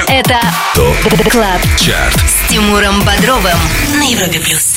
Это 0.09 0.40
Top 0.74 1.30
Club 1.30 1.61
Chart. 1.76 2.14
с 2.14 2.48
Тимуром 2.48 3.02
Бодровым 3.02 3.59
на 3.98 4.04
Европе 4.04 4.38
Плюс. 4.38 4.76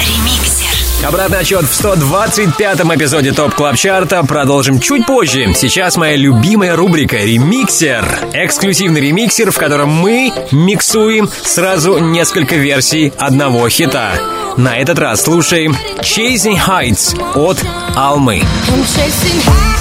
Ремиксер. 0.00 1.06
Обратный 1.06 1.40
отчет 1.40 1.64
в 1.64 1.84
125-м 1.84 2.94
эпизоде 2.94 3.32
Top 3.32 3.54
Club 3.54 3.76
Chart 3.76 4.14
а 4.14 4.22
продолжим 4.22 4.78
чуть 4.78 5.06
позже. 5.06 5.52
Сейчас 5.54 5.96
моя 5.96 6.14
любимая 6.16 6.76
рубрика 6.76 7.16
«Ремиксер». 7.16 8.06
Эксклюзивный 8.32 9.00
ремиксер, 9.00 9.50
в 9.50 9.58
котором 9.58 9.90
мы 9.90 10.32
миксуем 10.52 11.28
сразу 11.42 11.98
несколько 11.98 12.54
версий 12.54 13.12
одного 13.18 13.68
хита. 13.68 14.12
На 14.56 14.78
этот 14.78 15.00
раз 15.00 15.22
слушаем 15.22 15.76
«Chasing 16.00 16.58
Highs» 16.64 17.20
от 17.34 17.58
Алмы. 17.96 18.42
I'm 18.68 19.75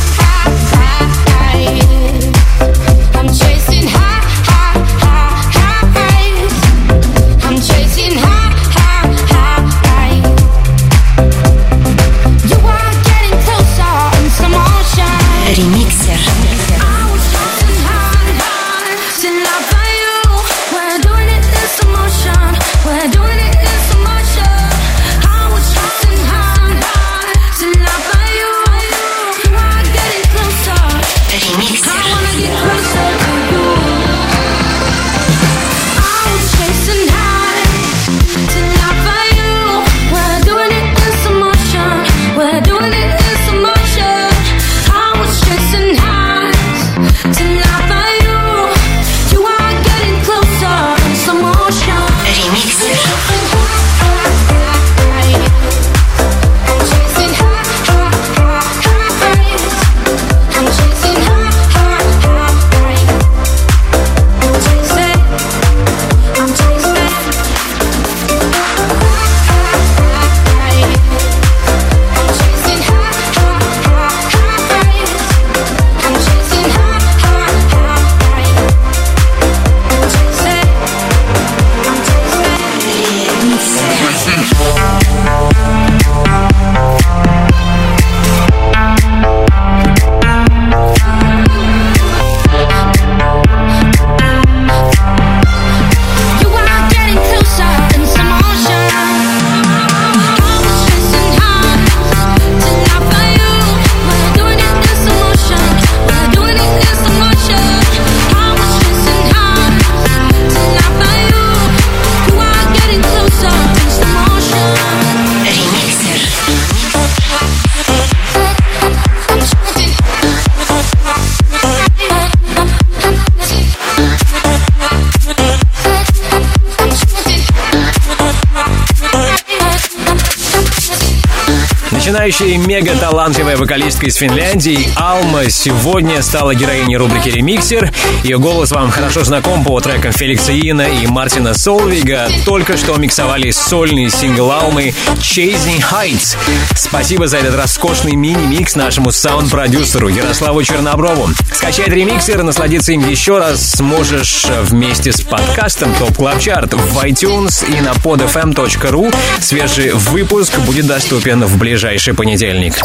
Начинающая 132.26 132.58
мега 132.58 132.96
талантливая 133.12 133.56
вокалистка 133.56 134.08
из 134.08 134.16
Финляндии 134.16 134.90
Алма 134.96 135.48
сегодня 135.52 136.24
стала 136.24 136.56
героиней 136.56 136.98
рубрики 136.98 137.30
«Ремиксер». 137.30 137.94
Ее 138.24 138.40
голос 138.40 138.72
вам 138.72 138.90
хорошо 138.90 139.24
знаком 139.24 139.64
по 139.64 139.80
трекам 139.80 140.12
Феликса 140.12 140.52
Иена 140.52 140.82
и 140.82 141.06
Мартина 141.06 141.54
Солвига. 141.54 142.28
Только 142.46 142.78
что 142.78 142.98
миксовали 142.98 143.52
сольный 143.52 144.10
сингл 144.10 144.52
Алмы 144.52 144.96
«Chasing 145.18 145.84
Highs». 145.84 146.36
Спасибо 146.76 147.28
за 147.28 147.38
этот 147.38 147.56
роскошный 147.56 148.16
мини-микс 148.16 148.74
нашему 148.74 149.12
саунд-продюсеру 149.12 150.08
Ярославу 150.08 150.64
Черноброву. 150.64 151.30
Скачать 151.54 151.90
ремиксер 151.90 152.40
и 152.40 152.44
насладиться 152.44 152.92
им 152.92 153.08
еще 153.08 153.38
раз 153.38 153.74
сможешь 153.74 154.48
вместе 154.64 155.12
с 155.12 155.22
подкастом 155.22 155.94
Top 155.94 156.16
Club 156.16 156.40
Chart 156.40 156.74
в 156.74 156.98
iTunes 157.06 157.64
и 157.72 157.82
на 157.82 157.92
podfm.ru. 157.92 159.16
Свежий 159.42 159.92
выпуск 159.92 160.58
будет 160.62 160.88
доступен 160.88 161.46
в 161.46 161.60
ближайший 161.60 162.16
понедельник. 162.16 162.82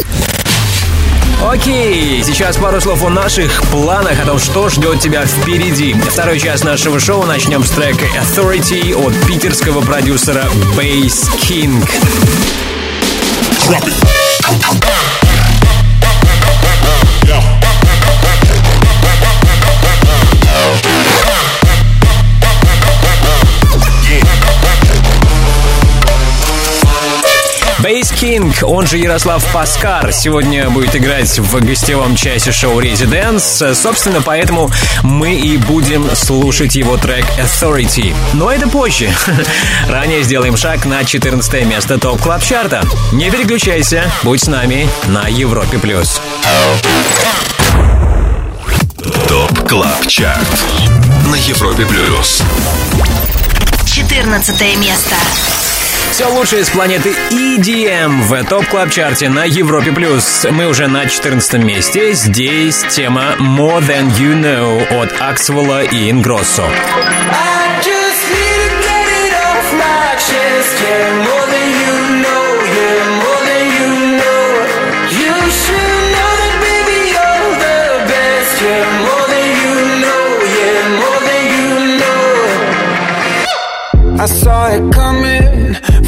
Окей, 1.43 2.23
сейчас 2.23 2.57
пару 2.57 2.79
слов 2.79 3.03
о 3.03 3.09
наших 3.09 3.63
планах, 3.71 4.19
о 4.21 4.25
том, 4.25 4.39
что 4.39 4.69
ждет 4.69 4.99
тебя 4.99 5.25
впереди. 5.25 5.93
Второй 5.93 6.39
час 6.39 6.63
нашего 6.63 6.99
шоу 6.99 7.23
начнем 7.25 7.63
с 7.63 7.71
трека 7.71 8.05
Authority 8.05 8.93
от 8.93 9.13
питерского 9.27 9.81
продюсера 9.81 10.45
Bass 10.77 11.27
King. 11.41 11.83
Бейс 13.69 14.90
Кинг, 28.21 28.57
он 28.61 28.85
же 28.85 28.99
Ярослав 28.99 29.43
Паскар, 29.51 30.13
сегодня 30.13 30.69
будет 30.69 30.95
играть 30.95 31.39
в 31.39 31.59
гостевом 31.65 32.15
часе 32.15 32.51
шоу 32.51 32.79
Residence. 32.79 33.73
Собственно, 33.73 34.21
поэтому 34.21 34.69
мы 35.01 35.33
и 35.33 35.57
будем 35.57 36.07
слушать 36.15 36.75
его 36.75 36.97
трек 36.97 37.25
Authority. 37.39 38.13
Но 38.33 38.51
это 38.51 38.67
позже. 38.67 39.11
Ранее 39.89 40.21
сделаем 40.21 40.55
шаг 40.55 40.85
на 40.85 41.03
14 41.03 41.65
место 41.65 41.97
Top 41.97 42.21
Club 42.21 42.43
Chart 42.43 42.72
а. 42.72 42.83
Не 43.11 43.31
переключайся, 43.31 44.03
будь 44.21 44.43
с 44.43 44.47
нами 44.47 44.87
на 45.07 45.27
Европе+. 45.27 45.79
плюс. 45.79 46.21
Top 49.27 49.67
Club 49.67 50.05
Chart. 50.05 50.47
На 51.25 51.37
Европе 51.37 51.87
Плюс. 51.87 52.43
14 53.87 54.77
место. 54.77 55.15
Все 56.09 56.25
лучшее 56.25 56.65
с 56.65 56.69
планеты 56.69 57.15
EDM 57.29 58.21
в 58.23 58.43
Top 58.45 58.65
Club 58.67 58.89
Chart 58.89 59.22
е 59.22 59.29
на 59.29 59.45
Европе 59.45 59.91
Плюс. 59.91 60.45
Мы 60.49 60.67
уже 60.67 60.87
на 60.87 61.05
14 61.05 61.63
месте. 61.63 62.13
Здесь 62.13 62.83
тема 62.89 63.35
More 63.39 63.81
Than 63.81 64.09
You 64.17 64.33
Know 64.33 65.01
от 65.01 65.13
Аксвелла 65.21 65.83
и 65.83 66.09
Ингроссо. 66.09 66.65
I 84.21 84.25
saw 84.25 84.67
it 84.67 84.93
coming 84.93 85.40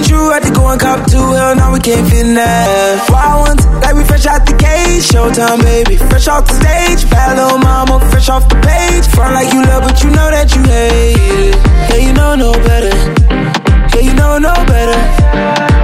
Ain't 0.00 0.08
true. 0.08 0.30
Had 0.30 0.42
to 0.44 0.52
go 0.52 0.66
and 0.68 0.80
cop 0.80 1.04
two. 1.10 1.18
Hell, 1.18 1.54
now 1.56 1.72
we 1.72 1.80
can't 1.80 2.08
fit 2.08 2.24
that. 2.32 3.04
Wild 3.12 3.48
ones, 3.48 3.66
like 3.84 3.94
we 3.94 4.04
fresh 4.04 4.24
out 4.24 4.46
the 4.46 4.56
cage. 4.56 5.04
Showtime, 5.04 5.60
baby. 5.60 5.96
Fresh 5.96 6.28
off 6.28 6.46
the 6.48 6.54
stage. 6.56 7.04
Bad 7.10 7.36
little 7.36 7.58
mama, 7.58 8.00
fresh 8.08 8.28
off 8.30 8.48
the 8.48 8.56
page. 8.64 9.04
Front 9.12 9.34
like 9.34 9.52
you 9.52 9.60
love, 9.60 9.82
but 9.84 10.02
you 10.02 10.08
know 10.10 10.28
that 10.32 10.48
you 10.56 10.62
hate 10.64 11.20
it. 11.20 11.54
Yeah, 11.90 12.00
you 12.06 12.12
know 12.14 12.32
no 12.34 12.52
better. 12.64 12.94
Yeah, 13.92 14.00
you 14.08 14.14
know 14.14 14.38
no 14.38 14.54
better. 14.72 15.00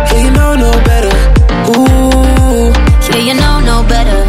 Yeah, 0.09 0.25
you 0.25 0.31
know 0.33 0.53
no 0.64 0.71
better. 0.89 1.12
Ooh. 1.77 2.73
Yeah, 3.12 3.21
you 3.21 3.35
know 3.37 3.61
no 3.69 3.77
better. 3.85 4.21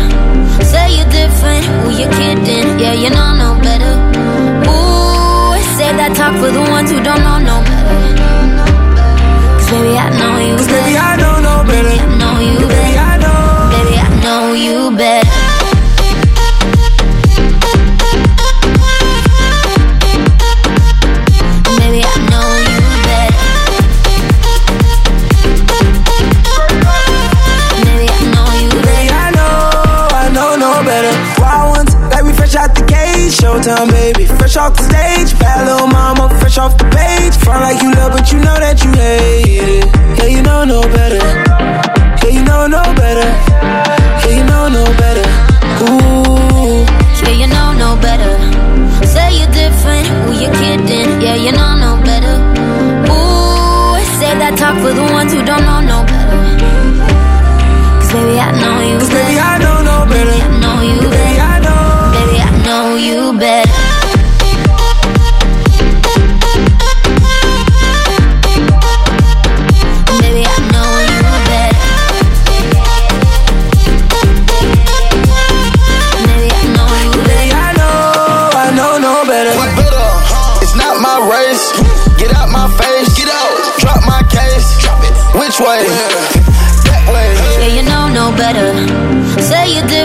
Say 0.67 0.99
you're 0.99 1.11
different, 1.15 1.63
who 1.63 1.95
you 1.95 2.07
kidding? 2.11 2.75
Yeah, 2.75 2.91
you 2.91 3.09
know 3.09 3.31
no 3.39 3.49
better. 3.63 3.93
Ooh, 4.67 5.55
say 5.79 5.95
that 5.95 6.11
talk 6.11 6.35
for 6.43 6.51
the 6.51 6.63
ones 6.75 6.91
who 6.91 6.99
don't 6.99 7.23
know 7.23 7.39
no 7.39 7.55
better 7.63 8.76
baby, 9.71 9.97
I 9.97 10.09
know 10.17 10.37
you 10.39 10.55
better. 10.57 10.71
Baby, 10.71 10.97
I 10.97 11.17
don't 11.17 11.41
know 11.43 11.63
better. 11.67 11.89
Baby, 11.89 11.99
I 11.99 12.17
know 12.17 12.39
you 12.39 12.67
better. 12.67 12.87
Baby, 13.73 13.95
I 13.97 14.11
know. 14.11 14.37
Baby, 21.77 22.01
I 22.03 22.17
know 22.29 22.47
you 22.61 22.77
better. 22.77 23.07
Showtime, 33.27 33.91
baby. 33.91 34.25
Fresh 34.25 34.57
off 34.57 34.73
the 34.75 34.83
stage, 34.83 35.37
bad 35.39 35.67
little 35.67 35.87
mama 35.87 36.29
fresh 36.57 36.65
off 36.65 36.77
the 36.77 36.85
page. 36.85 37.35
Front 37.43 37.61
like 37.61 37.81
you 37.81 37.91
love, 37.93 38.11
but 38.11 38.31
you 38.31 38.39
know 38.39 38.57
that 38.59 38.83
you 38.83 38.91
hate 38.91 39.69
it. 39.77 39.85
Yeah, 40.17 40.25
you 40.25 40.41
know 40.41 40.65
no 40.65 40.81
better. 40.81 41.21
Yeah, 42.23 42.31
you 42.33 42.43
know 42.43 42.67
no 42.67 42.81
better. 42.95 43.29
Yeah, 44.23 44.37
you 44.37 44.43
know 44.45 44.67
no 44.69 44.83
better. 44.97 45.27
Ooh. 45.85 46.85
Yeah, 47.21 47.35
you 47.41 47.47
know 47.47 47.73
no 47.73 47.89
better. 48.01 48.33
Say 49.05 49.37
you're 49.37 49.51
different, 49.51 50.07
who 50.25 50.31
you 50.33 50.49
kidding? 50.59 51.21
Yeah, 51.21 51.35
you 51.35 51.51
know 51.51 51.73
no 51.77 51.91
better. 52.03 52.35
Ooh, 53.11 53.97
say 54.19 54.33
that 54.41 54.53
talk 54.57 54.75
for 54.81 54.93
the 54.93 55.07
ones 55.13 55.33
who 55.33 55.43
don't 55.45 55.63
know 55.65 55.81
no 55.81 56.06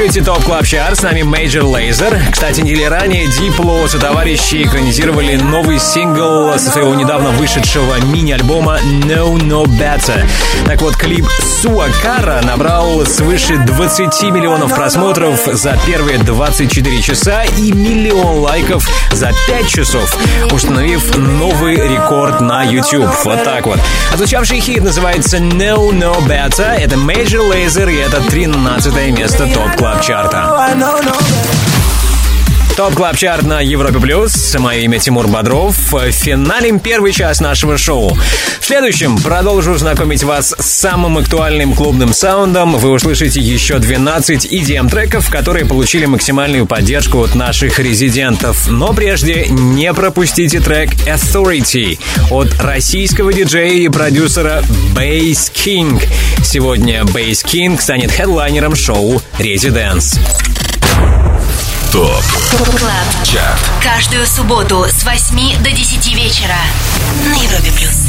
Слушаете 0.00 0.24
Top 0.24 0.44
Club 0.44 0.64
Chart, 0.64 0.98
с 0.98 1.02
нами 1.02 1.20
Major 1.20 1.60
Lazer. 1.60 2.18
Кстати, 2.32 2.62
недели 2.62 2.84
ранее 2.84 3.26
Дипло 3.26 3.86
со 3.86 3.98
товарищи 3.98 4.62
экранизировали 4.62 5.36
новый 5.36 5.78
сингл 5.78 6.58
со 6.58 6.70
своего 6.70 6.94
недавно 6.94 7.32
вышедшего 7.32 8.00
мини-альбома 8.06 8.78
Know 9.04 9.36
No 9.36 9.66
Better. 9.66 10.26
Так 10.64 10.80
вот, 10.80 10.96
клип 10.96 11.26
Sua 11.60 11.94
Cara 11.94 12.40
набрал 12.42 13.04
свыше 13.04 13.58
20 13.58 14.22
миллионов 14.32 14.74
просмотров 14.74 15.38
за 15.44 15.76
первые 15.86 16.16
24 16.16 17.02
часа 17.02 17.44
и 17.58 17.70
миллион 17.70 18.38
лайков 18.38 18.88
за 19.12 19.32
5 19.48 19.68
часов, 19.68 20.16
установив 20.50 21.14
новый 21.18 21.76
рекорд 21.76 22.40
на 22.40 22.62
YouTube. 22.62 23.10
Вот 23.24 23.44
так 23.44 23.66
вот. 23.66 23.78
Отзвучавший 24.10 24.60
хит 24.60 24.82
называется 24.82 25.36
Know 25.36 25.90
No 25.90 26.16
Better. 26.26 26.70
Это 26.78 26.96
Major 26.96 27.52
Lazer 27.52 27.92
и 27.92 27.96
это 27.96 28.22
13 28.22 29.18
место 29.18 29.46
Top 29.46 29.76
Club 29.76 29.89
Chart 29.98 30.28
а. 30.28 30.40
Top 32.80 32.94
Club 32.94 33.14
Chart 33.14 33.42
на 33.42 33.60
Европе 33.60 34.00
Плюс. 34.00 34.56
Мое 34.58 34.78
имя 34.78 34.98
Тимур 34.98 35.26
Бодров. 35.26 35.76
Финалим 35.76 36.80
первый 36.80 37.12
час 37.12 37.38
нашего 37.42 37.76
шоу. 37.76 38.16
В 38.58 38.64
следующем 38.64 39.18
продолжу 39.18 39.76
знакомить 39.76 40.22
вас 40.22 40.54
с 40.58 40.64
самым 40.64 41.18
актуальным 41.18 41.74
клубным 41.74 42.14
саундом. 42.14 42.78
Вы 42.78 42.92
услышите 42.92 43.38
еще 43.38 43.80
12 43.80 44.50
EDM-треков, 44.50 45.30
которые 45.30 45.66
получили 45.66 46.06
максимальную 46.06 46.64
поддержку 46.64 47.22
от 47.22 47.34
наших 47.34 47.78
резидентов. 47.78 48.70
Но 48.70 48.94
прежде 48.94 49.44
не 49.50 49.92
пропустите 49.92 50.60
трек 50.60 50.88
Authority 51.06 51.98
от 52.30 52.48
российского 52.62 53.30
диджея 53.34 53.74
и 53.74 53.90
продюсера 53.90 54.64
Bass 54.94 55.52
King. 55.52 56.02
Сегодня 56.42 57.02
Bass 57.02 57.44
King 57.44 57.78
станет 57.78 58.10
хедлайнером 58.10 58.74
шоу 58.74 59.20
Residence. 59.38 60.18
Top 61.92 62.22
Club. 62.78 63.24
Chart. 63.24 63.58
Каждую 63.82 64.24
субботу 64.24 64.86
с 64.88 65.02
8 65.02 65.60
до 65.60 65.72
10 65.72 66.14
вечера 66.14 66.54
на 67.26 67.34
Европе 67.34 67.72
плюс. 67.72 67.99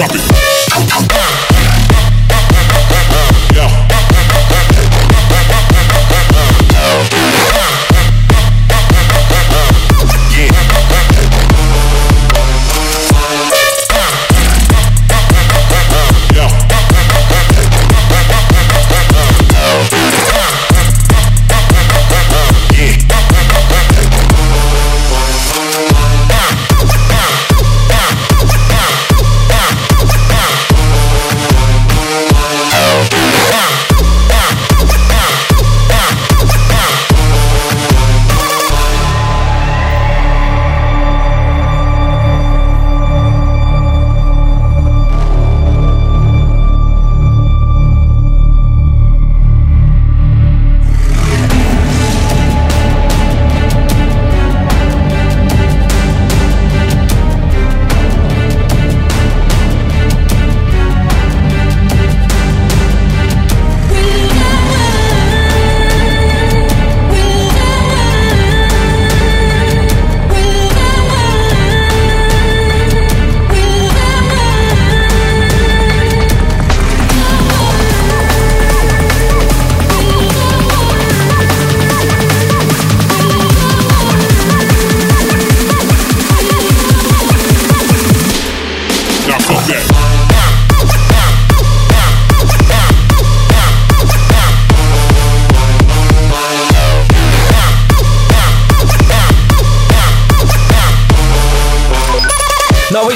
Drop 0.00 0.14
it. 0.14 0.29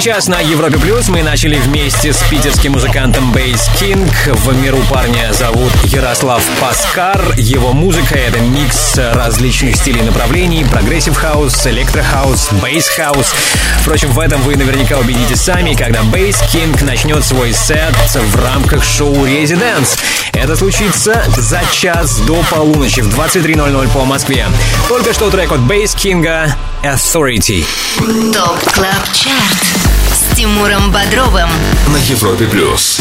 Час 0.04 0.28
на 0.28 0.38
Европе 0.38 0.78
Плюс 0.78 1.08
мы 1.08 1.22
начали 1.22 1.56
вместе 1.56 2.12
с 2.12 2.22
питерским 2.24 2.72
музыкантом 2.72 3.32
Bass 3.32 3.70
King. 3.80 4.10
В 4.26 4.62
миру 4.62 4.76
парня 4.90 5.32
зовут 5.32 5.72
Ярослав 5.84 6.44
Паскар. 6.60 7.32
Его 7.38 7.72
музыка— 7.72 8.14
это 8.28 8.38
микс 8.38 8.98
различных 8.98 9.76
стилей 9.76 10.02
и 10.02 10.04
направлений. 10.04 10.62
Progressive 10.66 11.16
house, 11.16 11.66
electro 11.66 12.11
house, 12.11 12.50
bass 12.60 12.86
house. 12.90 13.34
Впрочем, 13.80 14.10
в 14.10 14.20
этом 14.20 14.42
вы 14.42 14.56
наверняка 14.56 14.98
убедитесь 14.98 15.40
сами, 15.40 15.72
когда 15.72 16.02
Bass 16.02 16.38
King 16.52 16.82
начнет 16.82 17.24
свой 17.24 17.54
сет 17.54 17.94
в 18.14 18.44
рамках 18.44 18.84
шоу 18.84 19.14
Residence. 19.24 19.98
Это 20.34 20.54
случится 20.54 21.24
за 21.34 21.62
час 21.72 22.18
до 22.26 22.42
полуночи 22.50 23.00
в 23.00 23.08
23.00 23.18 23.88
по 23.94 24.04
Москве. 24.04 24.44
Только 24.86 25.14
что 25.14 25.30
трек 25.30 25.50
от 25.50 25.60
Bass 25.60 25.94
King 25.94 26.42
а 26.42 26.54
Authority. 26.82 27.64
Top 28.34 28.72
Club 28.74 29.12
Chart 29.14 29.93
Тимуром 30.34 30.90
Бодровым. 30.90 31.48
На 31.86 31.98
Европе 31.98 32.46
Плюс. 32.46 32.98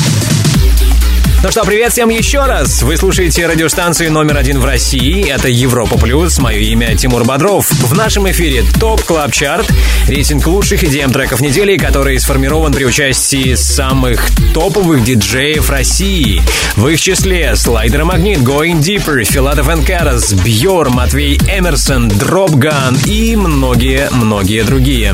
Ну 1.43 1.51
что, 1.51 1.65
привет 1.65 1.91
всем 1.91 2.07
еще 2.07 2.45
раз. 2.45 2.83
Вы 2.83 2.95
слушаете 2.95 3.45
радиостанцию 3.45 4.13
номер 4.13 4.37
один 4.37 4.61
в 4.61 4.65
России. 4.65 5.29
Это 5.29 5.49
Европа 5.49 5.97
Плюс. 5.97 6.39
Мое 6.39 6.59
имя 6.59 6.95
Тимур 6.95 7.25
Бодров. 7.25 7.69
В 7.69 7.93
нашем 7.97 8.31
эфире 8.31 8.63
Top 8.79 9.01
Club 9.01 9.34
Chart. 9.34 9.69
Рейтинг 10.07 10.47
лучших 10.47 10.85
EDM 10.85 11.11
треков 11.11 11.41
недели, 11.41 11.75
который 11.75 12.17
сформирован 12.17 12.71
при 12.71 12.85
участии 12.85 13.55
самых 13.55 14.25
топовых 14.53 15.03
диджеев 15.03 15.69
России. 15.69 16.41
В 16.77 16.87
их 16.87 17.01
числе 17.01 17.57
Slider 17.57 18.05
Magnit, 18.05 18.38
Going 18.37 18.79
Deeper, 18.79 19.25
Филатов 19.25 19.67
Карас, 19.85 20.31
Бьор, 20.33 20.91
Матвей 20.91 21.35
Эмерсон, 21.39 22.07
Dropgun 22.07 22.97
и 23.05 23.35
многие-многие 23.35 24.63
другие. 24.63 25.13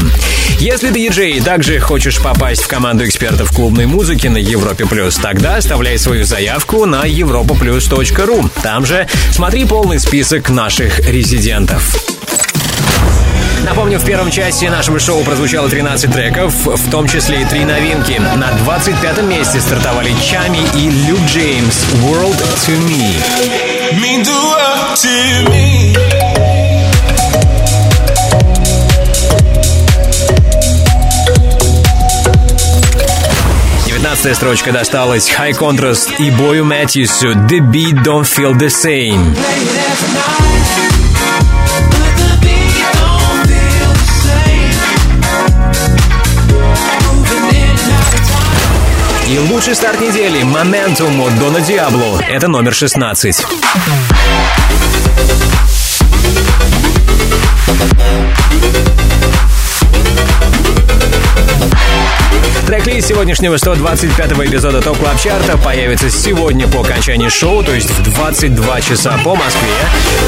Если 0.59 0.89
ты 0.89 0.99
диджей 0.99 1.37
и 1.37 1.41
также 1.41 1.79
хочешь 1.79 2.21
попасть 2.21 2.63
в 2.63 2.67
команду 2.67 3.05
экспертов 3.05 3.51
клубной 3.51 3.85
музыки 3.85 4.27
на 4.27 4.37
Европе 4.37 4.85
Плюс, 4.85 5.15
тогда 5.15 5.55
оставляй 5.55 5.97
свою 5.97 6.18
заявку 6.23 6.85
на 6.85 7.07
europaplus.ru. 7.07 8.49
Там 8.61 8.85
же 8.85 9.07
смотри 9.31 9.65
полный 9.65 9.99
список 9.99 10.49
наших 10.49 10.99
резидентов. 11.07 11.95
Напомню, 13.63 13.99
в 13.99 14.05
первом 14.05 14.31
части 14.31 14.65
нашего 14.65 14.99
шоу 14.99 15.23
прозвучало 15.23 15.69
13 15.69 16.11
треков, 16.11 16.53
в 16.65 16.89
том 16.89 17.07
числе 17.07 17.41
и 17.41 17.45
три 17.45 17.65
новинки. 17.65 18.19
На 18.19 18.51
25 18.63 19.23
месте 19.23 19.59
стартовали 19.59 20.13
Чами 20.23 20.59
и 20.75 20.89
Люк 21.07 21.19
Джеймс 21.27 21.85
«World 22.03 22.41
to 22.65 22.77
Me». 22.87 23.19
World 23.93 24.95
to 24.95 25.49
me. 25.49 26.28
19 34.09 34.35
строчка 34.35 34.71
досталась 34.71 35.29
High 35.29 35.55
Contrast 35.55 36.15
и 36.17 36.31
Бою 36.31 36.65
Мэтьюсу 36.65 37.27
«The 37.27 37.59
beat 37.59 38.03
don't 38.03 38.23
feel 38.23 38.53
the 38.57 38.67
same». 38.67 39.37
И 49.27 49.37
лучший 49.37 49.75
старт 49.75 50.01
недели 50.01 50.41
«Momentum» 50.41 51.27
от 51.27 51.37
Дона 51.37 51.61
Диабло. 51.61 52.19
Это 52.27 52.47
номер 52.47 52.73
16. 52.73 53.45
Трек-лист 62.99 63.07
сегодняшнего 63.07 63.55
125-го 63.55 64.45
эпизода 64.45 64.81
Top 64.81 64.97
Club 64.97 65.17
Chart 65.17 65.50
а 65.50 65.57
появится 65.57 66.09
сегодня 66.09 66.67
по 66.67 66.81
окончании 66.81 67.29
шоу, 67.29 67.63
то 67.63 67.73
есть 67.73 67.89
в 67.89 68.03
22 68.03 68.81
часа 68.81 69.17
по 69.23 69.35
Москве. 69.35 69.69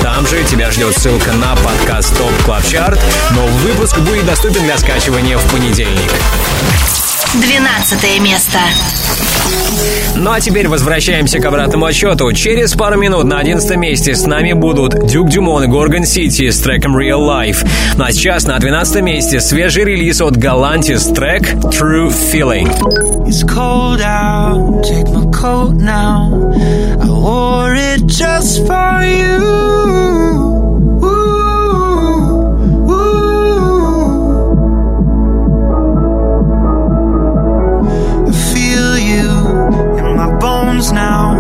Там 0.02 0.26
же 0.26 0.42
тебя 0.46 0.72
ждет 0.72 0.98
ссылка 0.98 1.34
на 1.34 1.54
подкаст 1.58 2.18
Top 2.18 2.32
Club 2.46 2.66
Chart. 2.66 3.00
Новый 3.32 3.52
выпуск 3.74 3.98
будет 4.00 4.26
доступен 4.26 4.64
для 4.64 4.78
скачивания 4.78 5.38
в 5.38 5.52
понедельник. 5.52 6.12
12 7.34 8.20
место. 8.20 8.60
Ну 10.18 10.32
а 10.32 10.42
теперь 10.42 10.68
возвращаемся 10.68 11.40
к 11.40 11.46
обратному 11.46 11.86
отсчету. 11.86 12.34
Через 12.34 12.74
пару 12.74 13.00
минут 13.00 13.24
на 13.24 13.40
11 13.40 13.78
месте 13.78 14.16
с 14.16 14.26
нами 14.26 14.52
будут 14.52 15.08
Duke 15.08 15.30
Dumont 15.30 15.64
и 15.64 15.68
Gorgon 15.68 16.04
City 16.04 16.50
с 16.50 16.60
треком 16.60 16.98
Real 16.98 17.22
Life. 17.22 17.66
Ну 17.96 18.04
а 18.04 18.12
сейчас 18.12 18.44
на 18.44 18.60
12 18.60 19.02
месте 19.02 19.40
свежий 19.40 19.86
релиз 19.86 20.20
от 20.20 20.36
Галантис 20.36 21.06
трек 21.06 21.54
True 21.54 22.10
Feeling. 22.10 22.70
It's 23.26 23.44
cold 23.44 24.02
out, 24.02 24.84
take 24.84 25.08
my 25.14 25.26
coat 25.32 25.76
now. 25.76 26.52
I 27.02 27.08
wore 27.08 27.76
it 27.76 28.06
just 28.08 28.68
for 28.68 29.02
you. 29.04 30.01
Now. 40.90 41.31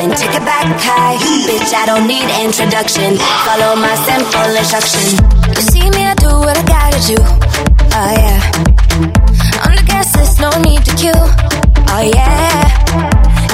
And 0.00 0.16
take 0.16 0.34
it 0.34 0.44
back 0.44 0.66
high. 0.80 1.16
Bitch, 1.46 1.72
I 1.74 1.86
don't 1.86 2.06
need 2.06 2.26
introduction. 2.42 3.16
Follow 3.46 3.76
my 3.76 3.94
simple 4.02 4.50
instruction. 4.56 5.22
You 5.54 5.62
see 5.62 5.86
me, 5.90 6.02
I 6.02 6.14
do 6.18 6.30
what 6.42 6.56
I 6.58 6.64
gotta 6.66 7.00
do. 7.04 7.18
Oh 7.94 8.12
yeah. 8.18 8.40
On 9.66 9.72
the 9.74 9.84
gas 9.86 10.10
list, 10.16 10.40
no 10.40 10.50
need 10.62 10.82
to 10.84 10.92
queue. 10.96 11.24
Oh 11.94 12.02
yeah. 12.02 12.64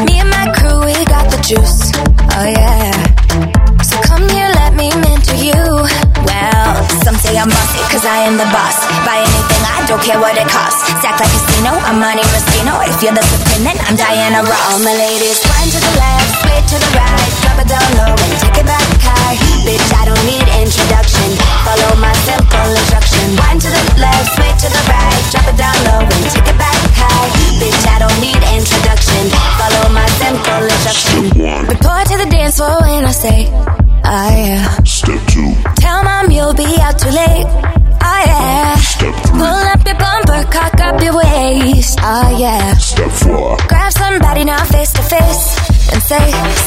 Me 0.07 0.21
and 0.21 0.31
my 0.31 0.49
crew, 0.57 0.81
we 0.87 0.97
got 1.05 1.29
the 1.29 1.41
juice. 1.45 1.93
Oh 2.33 2.47
yeah. 2.49 2.93
So 3.85 4.01
come 4.09 4.25
here, 4.29 4.49
let 4.61 4.73
me 4.75 4.89
mentor 4.97 5.37
you. 5.37 5.61
Well, 6.25 6.73
some 7.05 7.17
say 7.21 7.37
I'm 7.37 7.49
bossy 7.49 7.83
cause 7.93 8.05
I 8.07 8.25
am 8.25 8.37
the 8.41 8.49
boss. 8.49 8.77
Buy 9.05 9.19
anything, 9.21 9.50
don't 9.91 10.07
care 10.07 10.23
what 10.23 10.39
it 10.39 10.47
costs. 10.47 10.87
Stack 11.03 11.19
like 11.19 11.27
a 11.27 11.41
casino, 11.43 11.75
I'm 11.83 11.99
Monte 11.99 12.23
Rustino. 12.31 12.79
If 12.87 13.03
you're 13.03 13.11
the 13.11 13.27
supreme, 13.27 13.67
then 13.67 13.75
I'm 13.91 13.99
Diana 13.99 14.47
Ross. 14.47 14.63
All 14.71 14.79
my 14.87 14.95
ladies, 14.95 15.43
wind 15.43 15.75
to 15.75 15.81
the 15.83 15.95
left, 15.99 16.31
sway 16.47 16.63
to 16.63 16.77
the 16.79 16.91
right, 16.95 17.31
drop 17.43 17.59
it 17.59 17.67
down 17.67 17.91
low 17.99 18.15
and 18.15 18.35
take 18.39 18.63
it 18.63 18.67
back 18.71 18.87
high. 19.03 19.35
Bitch, 19.67 19.83
I 19.91 20.07
don't 20.07 20.25
need 20.31 20.47
introduction. 20.63 21.35
Follow 21.67 21.99
my 21.99 22.15
simple 22.23 22.71
instruction. 22.71 23.35
Wind 23.35 23.59
to 23.67 23.71
the 23.75 23.83
left, 23.99 24.31
sway 24.39 24.53
to 24.63 24.69
the 24.71 24.83
right, 24.87 25.23
drop 25.35 25.47
it 25.51 25.59
down 25.59 25.75
low 25.91 26.07
and 26.07 26.25
take 26.31 26.47
it 26.47 26.55
back 26.55 26.79
high. 26.95 27.27
Bitch, 27.59 27.83
I 27.91 27.99
don't 27.99 28.19
need 28.23 28.39
introduction. 28.55 29.27
Follow 29.59 29.91
my 29.91 30.07
simple 30.23 30.71
instruction. 30.71 31.35
Report 31.67 32.07
to 32.07 32.15
the 32.15 32.31
dance 32.31 32.63
floor 32.63 32.79
when 32.87 33.03
I 33.03 33.11
say, 33.11 33.51
oh 33.51 34.31
yeah. 34.39 34.71
Step 34.87 35.19
two. 35.27 35.51
Tell 35.83 36.07
mom 36.07 36.31
you'll 36.31 36.55
be 36.55 36.79
out 36.79 36.95
too 36.95 37.11
late. 37.11 37.70
Oh 38.03 38.23
yeah. 38.27 38.77
Step 38.77 39.15
three. 39.27 39.39
Pull 39.41 39.65
up 39.73 39.81
your 39.87 39.99
bumper, 39.99 40.43
cock 40.51 40.77
up 40.81 41.01
your 41.03 41.17
waist. 41.17 41.99
Oh 42.03 42.31
yeah. 42.39 42.75
Step 42.77 43.11
four. 43.11 43.57
Grab 43.69 43.93
somebody 43.93 44.45
now 44.45 44.63
face 44.73 44.93
to 44.93 45.03
face 45.03 45.57
and 45.93 46.01
say, 46.03 46.23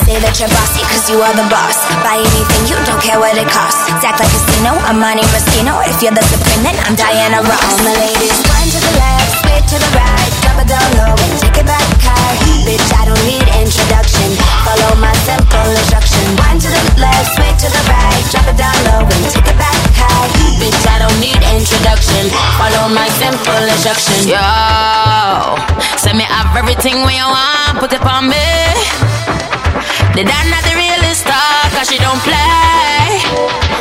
Say 0.05 0.17
that 0.19 0.35
you're 0.37 0.51
bossy 0.51 0.83
cause 0.89 1.07
you 1.09 1.17
are 1.23 1.35
the 1.35 1.47
boss. 1.49 1.77
Buy 2.03 2.19
anything, 2.19 2.63
you 2.69 2.77
don't 2.85 3.01
care 3.01 3.19
what 3.19 3.35
it 3.37 3.47
costs. 3.49 3.81
Stack 3.99 4.19
like 4.19 4.29
casino, 4.29 4.75
I'm 4.83 4.99
Monte 4.99 5.23
Rustino. 5.31 5.79
If 5.87 6.01
you're 6.03 6.15
the 6.15 6.23
supreme, 6.27 6.63
then 6.63 6.75
I'm 6.85 6.95
Diana 6.95 7.41
Ross. 7.41 7.63
All 7.63 7.81
my 7.81 7.95
ladies, 7.97 8.37
wind 8.45 8.69
to 8.73 8.79
the 8.83 8.93
left, 8.99 9.31
sway 9.41 9.59
to 9.63 9.77
the 9.79 9.91
right, 9.95 10.31
drop 10.43 10.57
it 10.61 10.67
down 10.69 10.89
low 10.99 11.15
and 11.15 11.33
take 11.39 11.57
it 11.59 11.67
back 11.67 11.87
high. 12.03 12.35
Bitch, 12.67 12.89
I 12.99 13.03
don't 13.07 13.23
need 13.25 13.47
introduction. 13.63 14.29
Follow 14.67 14.91
my 14.99 15.13
simple 15.23 15.67
instruction. 15.71 16.23
Wind 16.39 16.59
to 16.61 16.69
the 16.69 16.83
left, 16.99 17.27
sway 17.35 17.51
to 17.63 17.67
the 17.71 17.83
right, 17.89 18.21
drop 18.31 18.47
it 18.51 18.57
down 18.59 18.77
low 18.91 19.01
and 19.07 19.23
take 19.31 19.47
it 19.47 19.57
back 19.57 19.82
high. 20.03 20.29
Bitch, 20.59 20.83
I 20.87 20.99
don't 21.03 21.19
need 21.19 21.39
introduction. 21.51 22.29
Follow 22.59 22.91
my 22.91 23.07
simple 23.19 23.63
instruction. 23.67 24.27
Yo, 24.27 24.43
send 25.97 26.17
me 26.17 26.25
have 26.27 26.55
everything 26.55 27.03
when 27.03 27.15
you 27.15 27.27
want, 27.27 27.79
put 27.79 27.91
it 27.93 28.03
on 28.03 28.27
me. 28.27 28.47
The 30.15 30.23
dad 30.23 30.45
not 30.51 30.63
the 30.63 30.75
realest 30.77 31.02
star, 31.13 31.69
cause 31.77 31.87
she 31.89 31.97
don't 32.01 32.19
play. 32.25 33.21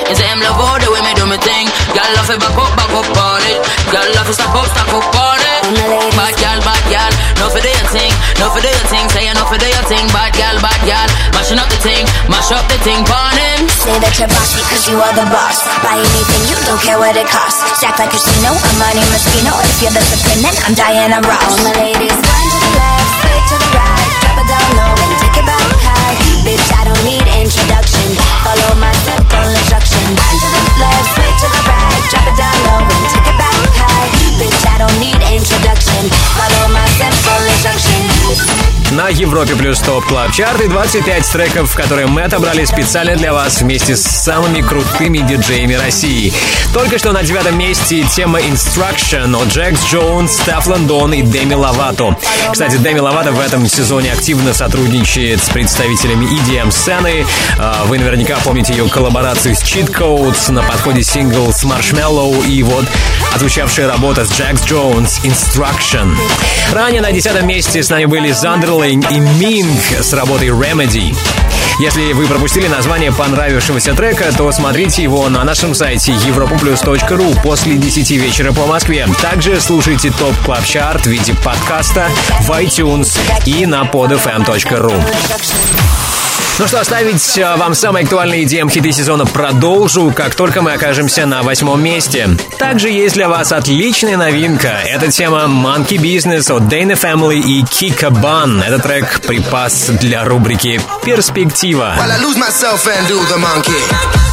You 0.08 0.14
say 0.16 0.28
him 0.28 0.40
love 0.44 0.60
all 0.60 0.76
the 0.76 0.88
way 0.92 1.00
me 1.00 1.12
do 1.16 1.24
me 1.24 1.40
thing. 1.40 1.66
Girl 1.96 2.10
love 2.16 2.28
it 2.28 2.38
back 2.38 2.56
up, 2.56 2.72
back 2.76 2.92
up 2.92 3.08
on 3.08 3.42
it. 3.48 3.58
Girl 3.88 4.04
love 4.16 4.28
it 4.28 4.36
stack 4.36 4.52
up, 4.52 4.66
stack 4.68 4.92
up 4.92 5.08
on 5.16 5.40
it. 5.40 5.62
Bad 6.12 6.34
girl, 6.36 6.58
bad 6.60 6.82
girl, 6.92 7.12
no 7.40 7.48
for 7.48 7.62
do 7.64 7.70
your 7.72 7.88
thing, 7.88 8.12
no 8.36 8.52
for 8.52 8.60
do 8.60 8.68
your 8.68 8.86
thing. 8.92 9.08
Say 9.08 9.24
you 9.24 9.34
no 9.34 9.44
for 9.48 9.56
do 9.56 9.64
your 9.64 9.86
thing, 9.88 10.04
bad 10.12 10.36
girl, 10.36 10.56
bad 10.60 10.80
girl. 10.84 11.08
Mashing 11.32 11.56
up 11.56 11.68
the 11.72 11.80
thing, 11.80 12.04
mash 12.28 12.52
up 12.52 12.68
the 12.68 12.76
thing, 12.84 13.00
on 13.08 13.34
him. 13.40 13.64
Say 13.80 13.96
that 13.96 14.12
you're 14.20 14.28
bossy 14.28 14.60
cause 14.68 14.84
you 14.90 15.00
are 15.00 15.14
the 15.16 15.24
boss. 15.32 15.64
Buy 15.80 15.96
anything, 15.96 16.42
you 16.52 16.58
don't 16.68 16.82
care 16.84 17.00
what 17.00 17.16
it 17.16 17.28
costs. 17.32 17.64
Stack 17.80 17.96
like 17.96 18.12
a 18.12 18.18
casino, 18.20 18.52
I'm 18.52 18.76
Monte 18.76 19.00
Rustino. 19.08 19.56
If 19.64 19.80
you're 19.80 19.94
the 19.96 20.04
supreme, 20.04 20.44
then 20.44 20.56
I'm 20.68 20.74
Diana 20.76 21.24
Ross. 21.24 21.40
All 21.48 21.64
my 21.64 21.72
ladies, 21.80 22.12
wind 22.12 22.48
to 22.52 22.58
the 22.60 22.70
left, 22.76 23.08
sway 23.24 23.40
to 23.48 23.56
the 23.56 23.70
right, 23.72 24.01
introduction. 27.52 28.16
Follow 28.44 28.80
my 28.80 28.92
simple 29.04 29.44
instruction. 29.44 30.00
Wind 30.08 30.40
to 30.40 30.48
the 30.48 30.62
left, 30.80 31.08
sway 31.12 31.28
to 31.28 31.46
the 31.52 31.62
right, 31.68 32.02
drop 32.08 32.24
it 32.24 32.36
down 32.40 32.56
low 32.64 32.80
and 32.80 33.04
take 33.12 33.28
it 33.28 33.36
back 33.36 33.56
high. 33.76 34.08
Bitch, 34.40 34.64
I 34.64 34.78
don't 34.80 34.98
need 34.98 35.20
introduction. 35.28 36.08
Follow 36.32 36.72
my 36.72 36.86
simple 36.96 37.44
instruction. 37.44 38.71
На 38.96 39.08
Европе 39.08 39.54
плюс 39.56 39.78
топ 39.78 40.04
клаб 40.04 40.32
чарт 40.32 40.60
и 40.60 40.68
25 40.68 41.26
треков, 41.32 41.74
которые 41.74 42.06
мы 42.06 42.22
отобрали 42.22 42.64
специально 42.66 43.16
для 43.16 43.32
вас 43.32 43.62
вместе 43.62 43.96
с 43.96 44.02
самыми 44.02 44.60
крутыми 44.60 45.18
диджеями 45.18 45.74
России. 45.74 46.30
Только 46.74 46.98
что 46.98 47.12
на 47.12 47.22
девятом 47.22 47.56
месте 47.56 48.04
тема 48.04 48.40
Instruction 48.40 49.34
от 49.40 49.48
Джекс 49.48 49.86
Джонс, 49.86 50.32
Стеф 50.32 50.66
Лондон 50.66 51.14
и 51.14 51.22
Деми 51.22 51.54
Ловато. 51.54 52.18
Кстати, 52.50 52.76
Деми 52.76 52.98
Ловато 52.98 53.32
в 53.32 53.40
этом 53.40 53.66
сезоне 53.66 54.12
активно 54.12 54.52
сотрудничает 54.52 55.42
с 55.42 55.48
представителями 55.48 56.26
EDM-сцены. 56.26 57.24
А, 57.58 57.84
Вы 57.86 57.98
наверняка 57.98 58.36
помните 58.44 58.74
ее 58.74 58.88
коллаборацию 58.88 59.56
с 59.56 59.62
Cheat 59.62 59.90
Codes, 59.90 60.52
на 60.52 60.62
подходе 60.62 61.02
сингл 61.02 61.50
с 61.50 61.64
Marshmello 61.64 62.46
и 62.46 62.62
вот 62.62 62.84
отзвучавшая 63.34 63.88
работа 63.88 64.26
с 64.26 64.32
Jax 64.32 64.64
Jones 64.64 65.20
Instruction. 65.24 66.14
Ранее 66.72 67.00
на 67.00 67.10
десятом 67.12 67.46
месте 67.46 67.82
с 67.82 67.88
нами 67.88 68.04
были 68.04 68.32
Zonderling 68.82 69.04
и 69.10 69.20
Минг 69.20 69.80
с 70.00 70.12
работой 70.12 70.48
Remedy. 70.48 71.16
Если 71.78 72.12
вы 72.12 72.26
пропустили 72.26 72.66
название 72.66 73.12
понравившегося 73.12 73.94
трека, 73.94 74.32
то 74.36 74.50
смотрите 74.50 75.04
его 75.04 75.28
на 75.28 75.44
нашем 75.44 75.74
сайте 75.74 76.12
europaplus.ru 76.12 77.40
после 77.42 77.76
10 77.76 78.10
вечера 78.10 78.52
по 78.52 78.66
Москве. 78.66 79.06
Также 79.20 79.60
слушайте 79.60 80.10
Top 80.10 80.34
Club 80.44 80.64
Chart 80.64 81.02
в 81.02 81.06
виде 81.06 81.34
подкаста 81.34 82.08
в 82.40 82.50
iTunes 82.50 83.16
и 83.46 83.66
на 83.66 83.82
podfm.ru. 83.82 86.01
Ну 86.62 86.68
что, 86.68 86.78
оставить 86.78 87.36
э, 87.38 87.56
вам 87.56 87.74
самые 87.74 88.04
актуальные 88.04 88.44
EDM 88.44 88.70
хиты 88.70 88.92
сезона 88.92 89.26
продолжу, 89.26 90.12
как 90.14 90.36
только 90.36 90.62
мы 90.62 90.74
окажемся 90.74 91.26
на 91.26 91.42
восьмом 91.42 91.82
месте. 91.82 92.28
Также 92.56 92.88
есть 92.88 93.16
для 93.16 93.28
вас 93.28 93.50
отличная 93.50 94.16
новинка. 94.16 94.78
Это 94.86 95.10
тема 95.10 95.46
Monkey 95.48 95.96
Business 95.96 96.54
от 96.54 96.72
Dana 96.72 96.94
Family 96.94 97.40
и 97.40 97.64
Kika 97.64 98.10
Bun. 98.10 98.62
Это 98.64 98.78
трек 98.78 99.22
припас 99.22 99.88
для 99.88 100.22
рубрики 100.22 100.80
«Перспектива». 101.04 101.96
While 101.98 102.12
I 102.12 102.22
lose 102.22 102.38
myself 102.38 102.86
and 102.86 103.08
do 103.08 103.18
the 103.26 103.38
monkey. 103.38 104.31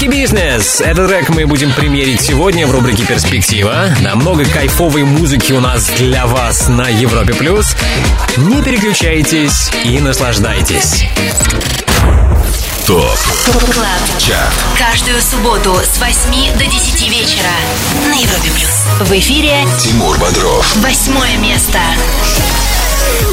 Monkey 0.00 0.24
Business. 0.24 0.82
Этот 0.82 1.08
трек 1.08 1.28
мы 1.28 1.46
будем 1.46 1.72
премьерить 1.72 2.22
сегодня 2.22 2.66
в 2.66 2.70
рубрике 2.70 3.04
«Перспектива». 3.04 3.94
Да, 4.00 4.14
много 4.14 4.46
кайфовой 4.46 5.02
музыки 5.02 5.52
у 5.52 5.60
нас 5.60 5.90
для 5.98 6.26
вас 6.26 6.68
на 6.68 6.88
Европе+. 6.88 7.34
плюс. 7.34 7.76
Не 8.38 8.62
переключайтесь 8.62 9.70
и 9.84 9.98
наслаждайтесь. 10.00 11.04
Top 12.86 13.18
Club. 13.74 14.18
Chart 14.18 14.54
Каждую 14.78 15.20
субботу 15.20 15.74
с 15.74 15.98
8 15.98 16.58
до 16.58 16.64
10 16.64 17.10
вечера 17.10 17.52
на 18.06 18.14
Европе 18.14 18.50
плюс. 18.56 19.06
В 19.06 19.12
эфире 19.18 19.66
Тимур 19.80 20.18
Бодров 20.18 20.76
восьмое 20.76 21.36
место. 21.36 21.78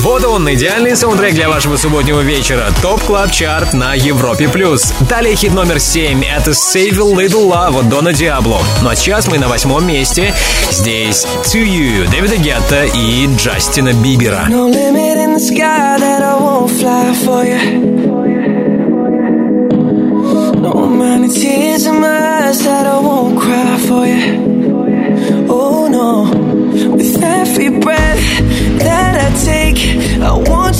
Вот 0.01 0.23
он, 0.25 0.51
идеальный 0.53 0.95
саундтрек 0.95 1.33
для 1.33 1.49
вашего 1.49 1.77
субботнего 1.77 2.21
вечера. 2.21 2.69
Top 2.81 3.01
Club 3.03 3.31
Chart 3.31 3.73
на 3.73 3.93
Европе+. 3.93 4.47
плюс. 4.47 4.93
Далее 5.09 5.35
хит 5.35 5.53
номер 5.53 5.79
7. 5.79 6.23
Это 6.23 6.51
Save 6.51 6.95
a 6.95 7.25
Little 7.25 7.51
Love 7.51 7.79
от 7.79 7.89
Дона 7.89 8.13
Диабло. 8.13 8.59
Ну 8.81 8.89
а 8.89 8.95
сейчас 8.95 9.27
мы 9.27 9.37
на 9.37 9.47
восьмом 9.47 9.85
месте. 9.85 10.33
Здесь 10.71 11.25
To 11.45 11.63
You, 11.63 12.09
Дэвида 12.09 12.37
Гетта 12.37 12.85
и 12.85 13.27
Джастина 13.35 13.93
Бибера. 13.93 14.47
No. 14.49 14.67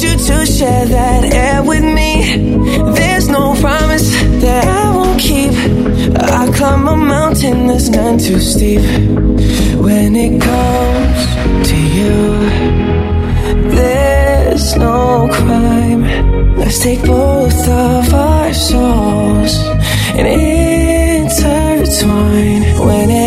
You 0.04 0.12
to 0.12 0.46
share 0.46 0.86
that 0.86 1.24
air 1.34 1.64
with 1.64 1.84
me. 1.84 2.38
There's 2.94 3.28
no 3.30 3.56
promise 3.56 4.12
that 4.42 4.66
I 4.68 4.96
won't 4.96 5.20
keep. 5.20 5.52
I 6.16 6.52
climb 6.56 6.88
a 6.88 6.96
mountain 6.96 7.68
that's 7.68 7.90
none 7.90 8.18
too 8.18 8.40
steep. 8.40 8.82
When 9.86 10.16
it 10.16 10.42
comes 10.42 11.26
to 11.70 11.78
you. 11.98 12.38
There's 13.76 14.76
no 14.76 15.30
crime. 15.32 16.04
Let's 16.58 16.80
take 16.80 17.02
both 17.04 17.68
of 17.68 18.14
our 18.14 18.54
souls 18.54 19.54
and 20.18 20.28
intertwine 20.28 21.68
when 22.86 23.10
it 23.10 23.27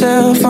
yourself 0.00 0.44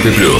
Европе 0.00 0.12
плюс. 0.12 0.39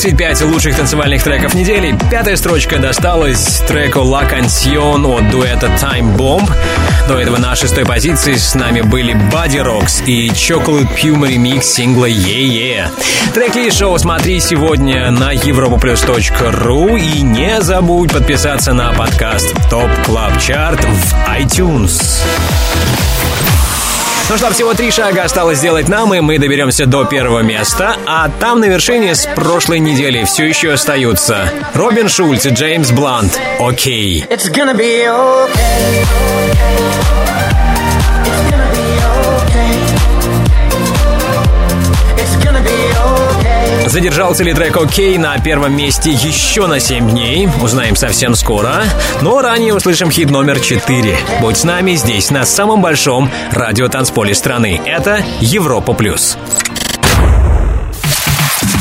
25 0.00 0.42
лучших 0.42 0.76
танцевальных 0.76 1.24
треков 1.24 1.54
недели. 1.54 1.92
Пятая 2.08 2.36
строчка 2.36 2.78
досталась 2.78 3.60
треку 3.66 3.98
La 3.98 4.30
Canción 4.30 5.04
от 5.04 5.28
дуэта 5.32 5.66
Time 5.82 6.16
Bomb. 6.16 6.48
До 7.08 7.18
этого 7.18 7.38
на 7.38 7.56
шестой 7.56 7.84
позиции 7.84 8.34
с 8.34 8.54
нами 8.54 8.80
были 8.80 9.14
Bodyrox 9.14 10.04
и 10.06 10.28
Chocolate 10.28 10.86
Puma 10.94 11.26
ремикс 11.26 11.66
сингла 11.66 12.08
Yeah 12.08 12.46
Yeah. 12.48 13.32
Треки 13.34 13.76
шоу 13.76 13.98
смотри 13.98 14.38
сегодня 14.38 15.10
на 15.10 15.34
europaplus.ru 15.34 17.00
и 17.00 17.22
не 17.22 17.60
забудь 17.60 18.12
подписаться 18.12 18.72
на 18.74 18.92
подкаст 18.92 19.52
Top 19.68 19.90
Club 20.04 20.38
Chart 20.38 20.84
в 20.84 21.14
iTunes. 21.40 22.22
Ну 24.30 24.36
что, 24.36 24.52
всего 24.52 24.74
три 24.74 24.90
шага 24.90 25.24
осталось 25.24 25.56
сделать 25.56 25.88
нам, 25.88 26.12
и 26.12 26.20
мы 26.20 26.38
доберемся 26.38 26.84
до 26.84 27.04
первого 27.04 27.40
места. 27.40 27.96
А 28.06 28.28
там 28.28 28.60
на 28.60 28.66
вершине 28.66 29.14
с 29.14 29.26
прошлой 29.34 29.78
недели 29.78 30.24
все 30.24 30.44
еще 30.44 30.72
остаются 30.72 31.50
Робин 31.72 32.10
Шульц 32.10 32.44
и 32.44 32.50
Джеймс 32.50 32.90
Блант. 32.90 33.40
OK. 33.58 34.26
It's 34.28 34.52
gonna 34.52 34.74
be 34.76 35.06
okay. 35.06 36.04
Задержался 43.88 44.44
ли 44.44 44.52
трек 44.52 44.76
«Окей» 44.76 45.16
на 45.16 45.38
первом 45.38 45.74
месте 45.74 46.10
еще 46.10 46.66
на 46.66 46.78
7 46.78 47.10
дней? 47.10 47.48
Узнаем 47.62 47.96
совсем 47.96 48.34
скоро. 48.34 48.84
Но 49.22 49.40
ранее 49.40 49.74
услышим 49.74 50.10
хит 50.10 50.28
номер 50.28 50.60
4. 50.60 51.16
Будь 51.40 51.56
с 51.56 51.64
нами 51.64 51.94
здесь, 51.94 52.30
на 52.30 52.44
самом 52.44 52.82
большом 52.82 53.30
радиотанцполе 53.50 54.34
страны. 54.34 54.78
Это 54.84 55.24
Европа+. 55.40 55.94
плюс. 55.94 56.36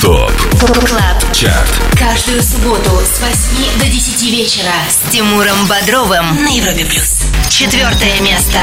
ТОП 0.01 0.31
Club 0.59 1.34
Chart 1.34 1.97
Каждую 1.97 2.43
субботу 2.43 2.91
с 3.01 3.21
8 3.21 3.79
до 3.79 3.85
10 3.85 4.23
вечера 4.29 4.73
с 4.89 5.09
Тимуром 5.11 5.67
Бодровым 5.67 6.43
на 6.43 6.49
Европе 6.49 6.85
плюс. 6.85 7.21
Четвертое 7.49 8.19
место. 8.19 8.59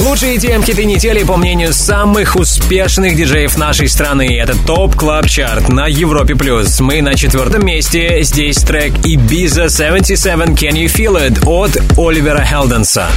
Лучшие 0.00 0.38
dance-хиты 0.38 0.84
недели, 0.84 1.22
по 1.22 1.36
мнению 1.36 1.72
самых 1.72 2.36
успешных 2.36 3.16
диджеев 3.16 3.56
нашей 3.56 3.88
страны. 3.88 4.36
Это 4.38 4.56
Top 4.66 4.96
Club 4.96 5.26
Chart 5.26 5.68
на 5.68 5.86
Европе+. 5.86 6.34
плюс. 6.34 6.80
Мы 6.80 7.00
на 7.00 7.14
четвертом 7.14 7.64
месте. 7.64 8.18
Здесь 8.22 8.58
трек 8.58 8.92
Ibiza 9.04 9.68
77 9.70 10.42
Can 10.54 10.72
You 10.72 10.86
Feel 10.86 11.28
It 11.28 11.46
от 11.46 11.98
Оливера 11.98 12.44
Хелденса. 12.44 13.08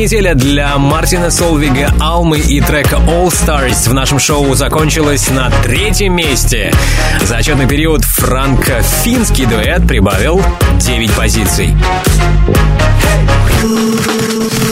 Неделя 0.00 0.34
для 0.34 0.78
Мартина 0.78 1.30
Солвига, 1.30 1.92
Алмы 2.00 2.38
и 2.38 2.58
трека 2.62 2.96
All 2.96 3.26
Stars 3.26 3.86
в 3.86 3.92
нашем 3.92 4.18
шоу 4.18 4.54
закончилась 4.54 5.28
на 5.28 5.50
третьем 5.62 6.16
месте. 6.16 6.72
За 7.20 7.36
отчетный 7.36 7.68
период 7.68 8.02
франко-финский 8.04 9.44
дуэт 9.44 9.86
прибавил 9.86 10.40
9 10.78 11.12
позиций. 11.12 11.76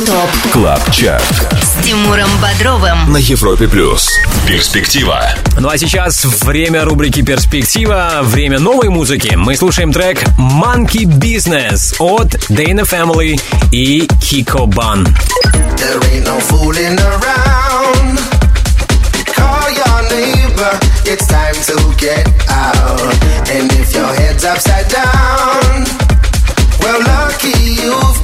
Top 0.09 0.53
Club 0.53 0.91
Chart 0.91 1.23
с 1.63 1.85
Тимуром 1.85 2.31
Бодровым. 2.41 3.13
на 3.13 3.19
Европе 3.19 3.69
плюс. 3.69 4.09
Перспектива. 4.47 5.23
Ну 5.59 5.69
а 5.69 5.77
сейчас 5.77 6.25
время 6.25 6.87
рубрики 6.87 7.21
«Перспектива», 7.21 8.21
время 8.23 8.59
новой 8.59 8.89
музыки. 8.89 9.35
Мы 9.37 9.55
слушаем 9.55 9.93
трек 9.93 10.23
«Monkey 10.39 11.05
Business» 11.05 11.95
от 11.99 12.37
Dana 12.49 12.89
Family 12.89 13.39
и 13.71 14.09
Kiko 14.23 14.67
Ban. 14.67 15.05
There 15.77 16.01
ain't 16.11 16.25
no 16.25 16.41
fooling 16.41 16.99
around. 16.99 18.19
Call 19.37 19.71
your 19.71 20.03
neighbor, 20.11 20.81
it's 21.05 21.27
time 21.27 21.55
to 21.67 21.77
get 21.99 22.27
out. 22.49 22.99
And 23.51 23.71
if 23.73 23.95
your 23.95 24.09
head's 24.15 24.43
upside 24.47 24.89
down, 24.89 25.85
well, 26.81 26.99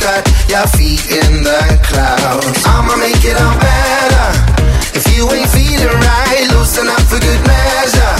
got 0.04 0.20
your 0.52 0.68
feet 0.76 1.00
in 1.08 1.40
the 1.40 1.60
clouds. 1.80 2.60
I'ma 2.68 2.92
make 3.00 3.24
it 3.24 3.40
all 3.40 3.56
better. 3.56 4.28
If 4.92 5.08
you 5.16 5.24
ain't 5.32 5.48
feeling 5.48 5.96
right, 5.96 6.44
loosen 6.52 6.92
up 6.92 7.00
for 7.08 7.16
good 7.16 7.42
measure. 7.48 8.14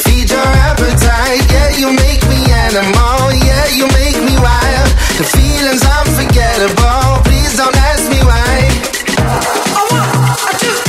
Feed 0.00 0.32
your 0.32 0.48
appetite, 0.64 1.44
yeah, 1.52 1.76
you 1.76 1.92
make 1.92 2.24
me 2.24 2.40
animal, 2.64 3.36
yeah, 3.36 3.68
you 3.68 3.84
make 4.00 4.16
me 4.16 4.32
wild. 4.40 4.88
The 5.20 5.28
feeling's 5.28 5.84
unforgettable, 5.84 7.20
please 7.28 7.52
don't 7.52 7.76
ask 7.92 8.08
me 8.08 8.24
why. 8.24 8.56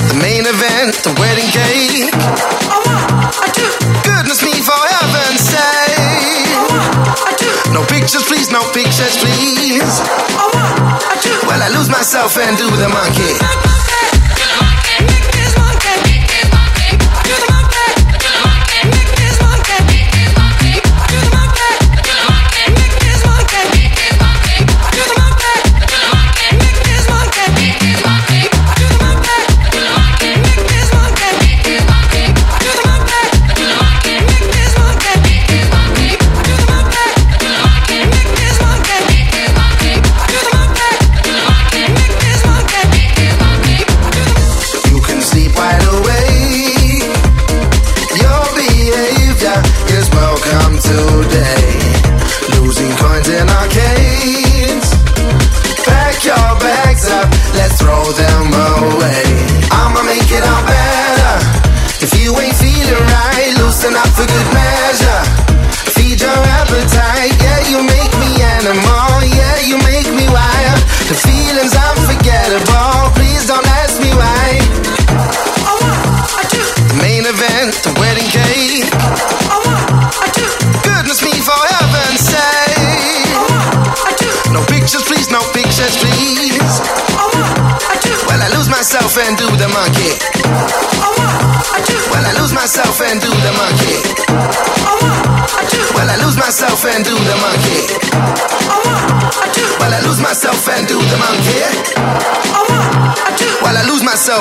The 0.08 0.16
main 0.16 0.48
event, 0.48 0.96
the 1.04 1.12
wedding 1.20 1.52
cake. 1.52 2.08
Goodness 4.08 4.40
me, 4.48 4.56
for 4.64 4.80
heaven's 4.96 5.44
sake. 5.44 6.56
No 7.76 7.84
pictures, 7.84 8.24
please, 8.24 8.50
no 8.50 8.64
pictures, 8.72 9.18
please 9.20 9.61
myself 12.14 12.38
and 12.40 12.58
do 12.58 12.70
the 12.76 12.90
monkey. 12.90 13.91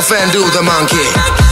Lose 0.00 0.12
and 0.12 0.32
do 0.32 0.40
the 0.50 0.62
monkey. 0.62 1.49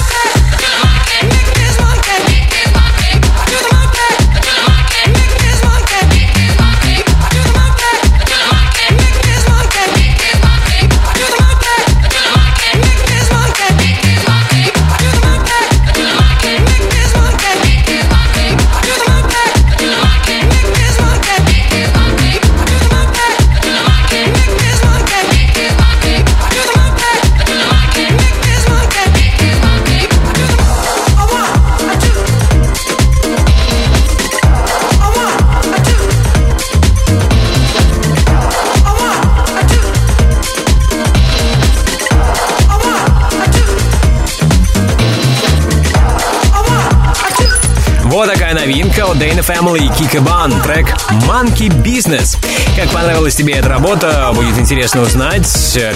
Family 49.48 49.86
и 49.86 50.16
Ban, 50.18 50.62
трек 50.62 50.94
Monkey 51.26 51.68
Business. 51.68 52.36
Как 52.76 52.90
понравилась 52.90 53.34
тебе 53.34 53.54
эта 53.54 53.70
работа, 53.70 54.30
будет 54.34 54.58
интересно 54.58 55.00
узнать. 55.00 55.46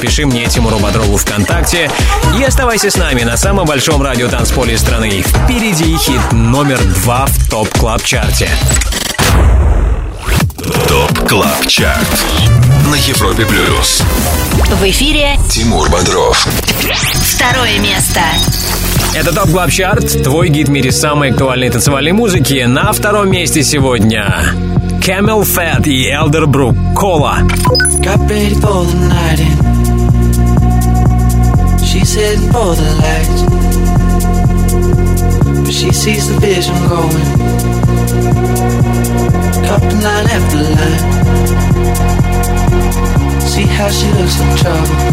Пиши 0.01 0.25
мне 0.25 0.47
Тимуру 0.47 0.79
Бодрову 0.79 1.19
ВКонтакте 1.19 1.91
и 2.39 2.43
оставайся 2.43 2.91
с 2.91 2.97
нами 2.97 3.25
на 3.25 3.37
самом 3.37 3.67
большом 3.67 4.01
радио 4.03 4.29
танцполе 4.29 4.79
страны. 4.79 5.23
Впереди 5.23 5.97
хит 5.99 6.33
номер 6.33 6.83
два 7.05 7.27
в 7.27 7.51
Top 7.51 7.69
Club 7.79 8.03
Чарте. 8.03 8.49
Top 10.89 11.29
Club 11.29 11.67
Chart 11.67 12.25
на 12.91 12.95
Европе 12.95 13.45
Плюс. 13.45 14.03
В 14.81 14.83
эфире 14.91 15.39
Тимур 15.51 15.91
Бодров. 15.91 16.47
второе 17.35 17.79
место. 17.81 18.21
Это 19.15 19.35
Top 19.35 19.51
Club 19.51 19.71
Chart, 19.71 20.23
твой 20.23 20.49
гид 20.49 20.69
в 20.69 20.71
мире 20.71 20.91
самой 20.91 21.31
актуальной 21.33 21.69
танцевальной 21.69 22.13
музыки. 22.13 22.65
На 22.67 22.93
втором 22.93 23.31
месте 23.31 23.63
сегодня 23.63 24.43
CamelPhat 25.03 25.87
и 25.87 26.11
Elderbrook 26.11 26.75
Cola. 26.95 27.41
She's 31.83 32.15
heading 32.15 32.51
for 32.51 32.75
the 32.75 32.89
lights. 33.03 33.43
But 35.63 35.75
she 35.75 35.93
sees 35.93 36.27
the 36.27 36.39
vision 36.41 36.75
going. 36.89 37.27
Couple 39.67 39.99
line 40.01 40.27
after 40.37 40.63
line. 40.73 41.01
See 43.41 43.67
how 43.67 43.91
she 43.91 44.09
looks 44.13 44.41
in 44.41 44.57
trouble. 44.57 45.13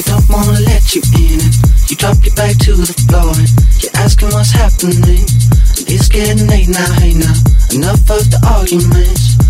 they 0.00 0.12
don't 0.12 0.28
wanna 0.30 0.60
let 0.60 0.94
you 0.94 1.02
in. 1.16 1.40
And 1.40 1.54
you 1.90 1.96
drop 1.96 2.16
your 2.24 2.34
back 2.34 2.56
to 2.64 2.72
the 2.72 2.86
floor 3.08 3.32
and 3.36 3.50
you're 3.82 3.92
asking 3.96 4.30
what's 4.32 4.50
happening. 4.50 5.20
And 5.76 5.86
it's 5.88 6.08
getting 6.08 6.46
late 6.46 6.68
now, 6.68 6.92
hey 7.00 7.14
now. 7.14 7.34
Enough 7.74 8.08
of 8.08 8.24
the 8.30 8.40
arguments. 8.48 9.49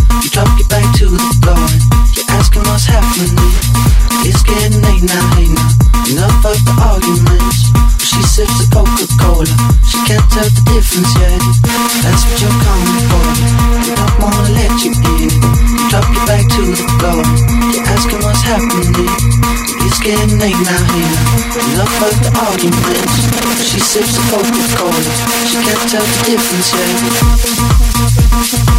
You 0.31 0.39
drop 0.39 0.55
your 0.55 0.71
back 0.71 0.87
to 0.95 1.11
the 1.11 1.19
floor 1.43 1.59
you're 2.15 2.31
asking 2.39 2.63
what's 2.63 2.87
happening. 2.87 3.35
It's 4.23 4.39
getting 4.47 4.79
late 4.79 5.03
now, 5.03 5.19
hey 5.35 5.51
now. 5.51 5.67
Enough 6.07 6.47
of 6.47 6.55
the 6.55 6.71
arguments. 6.79 7.67
She 7.99 8.23
sips 8.23 8.63
the 8.63 8.71
Coca-Cola. 8.71 9.43
She 9.83 9.99
can't 10.07 10.23
tell 10.31 10.47
the 10.47 10.63
difference 10.71 11.11
yet. 11.19 11.35
That's 11.99 12.23
what 12.23 12.39
you're 12.39 12.59
coming 12.63 13.03
for. 13.11 13.27
They 13.83 13.91
don't 13.91 14.15
wanna 14.23 14.55
let 14.55 14.71
you 14.79 14.95
in. 15.19 15.35
You 15.35 15.83
drop 15.91 16.07
your 16.07 16.23
back 16.23 16.47
to 16.47 16.63
the 16.63 16.79
floor. 16.95 17.27
You're 17.75 17.91
asking 17.91 18.23
what's 18.23 18.39
happening. 18.39 19.11
It's 19.83 19.99
getting 19.99 20.39
late 20.39 20.55
now, 20.63 20.79
hey 20.95 21.11
now. 21.11 21.27
Enough 21.75 22.07
of 22.07 22.15
the 22.23 22.31
arguments. 22.39 23.27
She 23.67 23.83
sips 23.83 24.15
the 24.15 24.23
Coca-Cola. 24.31 24.95
She 25.43 25.59
can't 25.59 25.83
tell 25.91 26.07
the 26.07 26.19
difference 26.23 26.71
yet. 26.71 28.70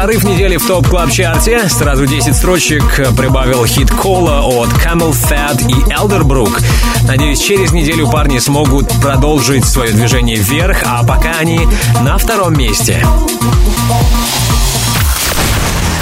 Прорыв 0.00 0.24
недели 0.24 0.56
в 0.56 0.66
топ 0.66 0.88
клаб 0.88 1.10
чарте 1.10 1.68
Сразу 1.68 2.06
10 2.06 2.34
строчек 2.34 2.82
прибавил 3.16 3.66
хит 3.66 3.90
Кола 3.90 4.40
от 4.40 4.68
Camel 4.70 5.12
Fat 5.12 5.60
и 5.68 5.74
Elderbrook. 5.92 6.62
Надеюсь, 7.06 7.40
через 7.40 7.72
неделю 7.72 8.08
парни 8.08 8.38
смогут 8.38 8.88
продолжить 9.02 9.64
свое 9.64 9.92
движение 9.92 10.36
вверх, 10.36 10.82
а 10.86 11.04
пока 11.04 11.32
они 11.38 11.60
на 12.02 12.18
втором 12.18 12.56
месте. 12.56 13.04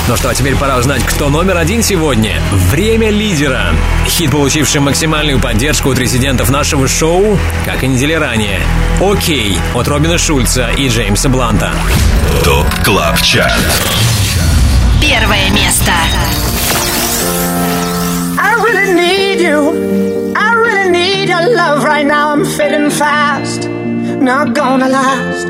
Ну 0.08 0.16
что, 0.16 0.32
теперь 0.32 0.56
пора 0.56 0.78
узнать, 0.78 1.04
кто 1.04 1.28
номер 1.28 1.58
один 1.58 1.82
сегодня. 1.82 2.40
Время 2.70 3.10
лидера. 3.10 3.74
Хит, 4.06 4.30
получивший 4.30 4.80
максимальную 4.80 5.38
поддержку 5.38 5.90
от 5.90 5.98
резидентов 5.98 6.48
нашего 6.48 6.88
шоу, 6.88 7.38
как 7.66 7.84
и 7.84 7.86
недели 7.86 8.14
ранее. 8.14 8.60
«Окей» 9.02 9.58
от 9.74 9.86
Робина 9.86 10.16
Шульца 10.16 10.70
и 10.70 10.88
Джеймса 10.88 11.28
Бланта. 11.28 11.72
ТОП 12.42 12.66
КЛАБ 12.84 13.20
ЧАРТ 13.20 13.52
Первое 15.02 15.50
место. 15.50 15.92
I 18.38 18.54
really 18.62 18.94
need 18.94 19.40
you. 19.42 20.32
I 20.34 20.54
really 20.54 20.90
need 20.90 21.28
your 21.28 21.54
love 21.54 21.84
right 21.84 22.06
now. 22.06 22.30
I'm 22.30 22.46
fading 22.46 22.88
fast. 22.88 23.68
Not 23.68 24.54
gonna 24.54 24.88
last. 24.88 25.46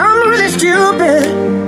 I'm 0.00 0.28
really 0.28 0.48
stupid. 0.48 1.67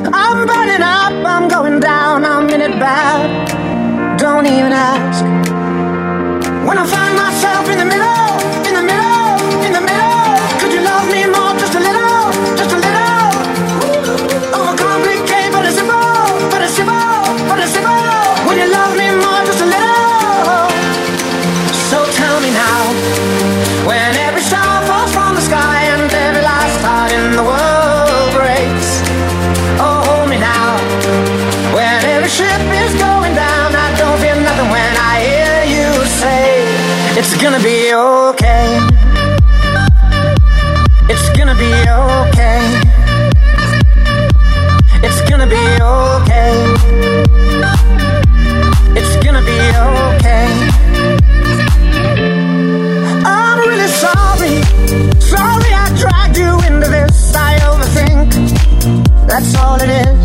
That's 59.40 59.54
all 59.56 59.80
it 59.80 59.88
is. 59.88 60.19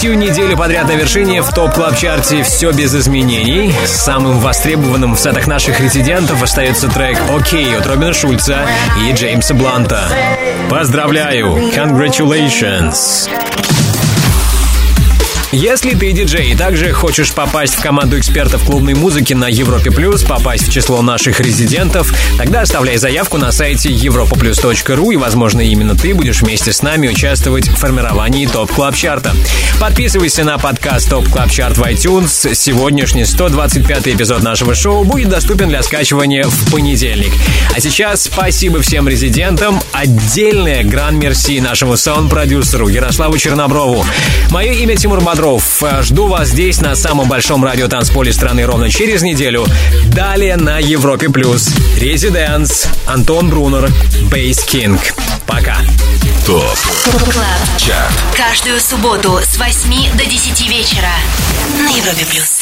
Третью 0.00 0.16
неделю 0.16 0.56
подряд 0.56 0.88
на 0.88 0.92
вершине 0.92 1.42
в 1.42 1.52
Top 1.52 1.74
Club 1.74 1.94
чарте 1.94 2.42
все 2.42 2.72
без 2.72 2.94
изменений. 2.94 3.70
Самым 3.84 4.40
востребованным 4.40 5.14
в 5.14 5.20
сетах 5.20 5.46
наших 5.46 5.78
резидентов 5.78 6.42
остается 6.42 6.88
трек 6.88 7.18
«OK» 7.28 7.76
от 7.76 7.86
Робина 7.86 8.14
Шульца 8.14 8.66
и 9.06 9.12
Джеймса 9.12 9.52
Бланта. 9.52 10.08
Поздравляю! 10.70 11.48
Congratulations! 11.74 13.28
Если 15.52 15.94
ты 15.94 16.12
диджей 16.12 16.52
и 16.52 16.54
также 16.54 16.92
хочешь 16.92 17.32
попасть 17.32 17.74
в 17.74 17.82
команду 17.82 18.16
экспертов 18.16 18.64
клубной 18.64 18.94
музыки 18.94 19.34
на 19.34 19.48
Европе 19.48 19.90
Плюс, 19.90 20.22
попасть 20.22 20.68
в 20.68 20.72
число 20.72 21.02
наших 21.02 21.40
резидентов, 21.40 22.14
тогда 22.38 22.60
оставляй 22.60 22.98
заявку 22.98 23.36
на 23.36 23.50
сайте 23.50 23.90
europaplus.ru 23.90 25.12
и, 25.12 25.16
возможно, 25.16 25.60
именно 25.60 25.96
ты 25.96 26.14
будешь 26.14 26.42
вместе 26.42 26.72
с 26.72 26.82
нами 26.82 27.08
участвовать 27.08 27.68
в 27.68 27.74
формировании 27.74 28.46
Top 28.46 28.70
Club 28.70 28.94
Чарта. 28.94 29.34
Подписывайся 29.80 30.44
на 30.44 30.56
подкаст 30.56 31.10
Top 31.10 31.28
Club 31.28 31.50
Chart 31.50 31.76
в 31.76 31.82
iTunes. 31.82 32.54
Сегодняшний 32.54 33.24
125 33.24 34.06
эпизод 34.06 34.44
нашего 34.44 34.76
шоу 34.76 35.02
будет 35.02 35.30
доступен 35.30 35.68
для 35.68 35.82
скачивания 35.82 36.44
в 36.44 36.70
понедельник. 36.70 37.32
А 37.74 37.80
сейчас 37.80 38.22
спасибо 38.22 38.80
всем 38.82 39.08
резидентам. 39.08 39.80
Отдельное 39.90 40.84
гран-мерси 40.84 41.60
нашему 41.60 41.96
саунд-продюсеру 41.96 42.86
Ярославу 42.86 43.36
Черноброву. 43.36 44.06
Мое 44.50 44.74
имя 44.74 44.94
Тимур 44.94 45.20
Бодров. 45.40 45.82
Жду 46.02 46.26
вас 46.26 46.48
здесь, 46.48 46.82
на 46.82 46.94
самом 46.94 47.26
большом 47.26 47.64
радиотанцполе 47.64 48.30
страны, 48.30 48.66
ровно 48.66 48.90
через 48.90 49.22
неделю. 49.22 49.66
Далее 50.12 50.56
на 50.56 50.78
Европе+. 50.78 51.30
плюс. 51.30 51.70
Residence, 51.96 52.86
Антон 53.06 53.48
Брунер, 53.48 53.90
Bass 54.30 54.62
King. 54.62 55.00
Пока. 55.46 55.78
Top 56.44 56.78
Club. 57.32 57.46
Каждую 58.36 58.80
субботу 58.80 59.40
с 59.42 59.56
8 59.56 60.12
до 60.18 60.26
10 60.26 60.68
вечера 60.68 61.08
на 61.78 61.88
Европе 61.88 62.26
плюс. 62.26 62.59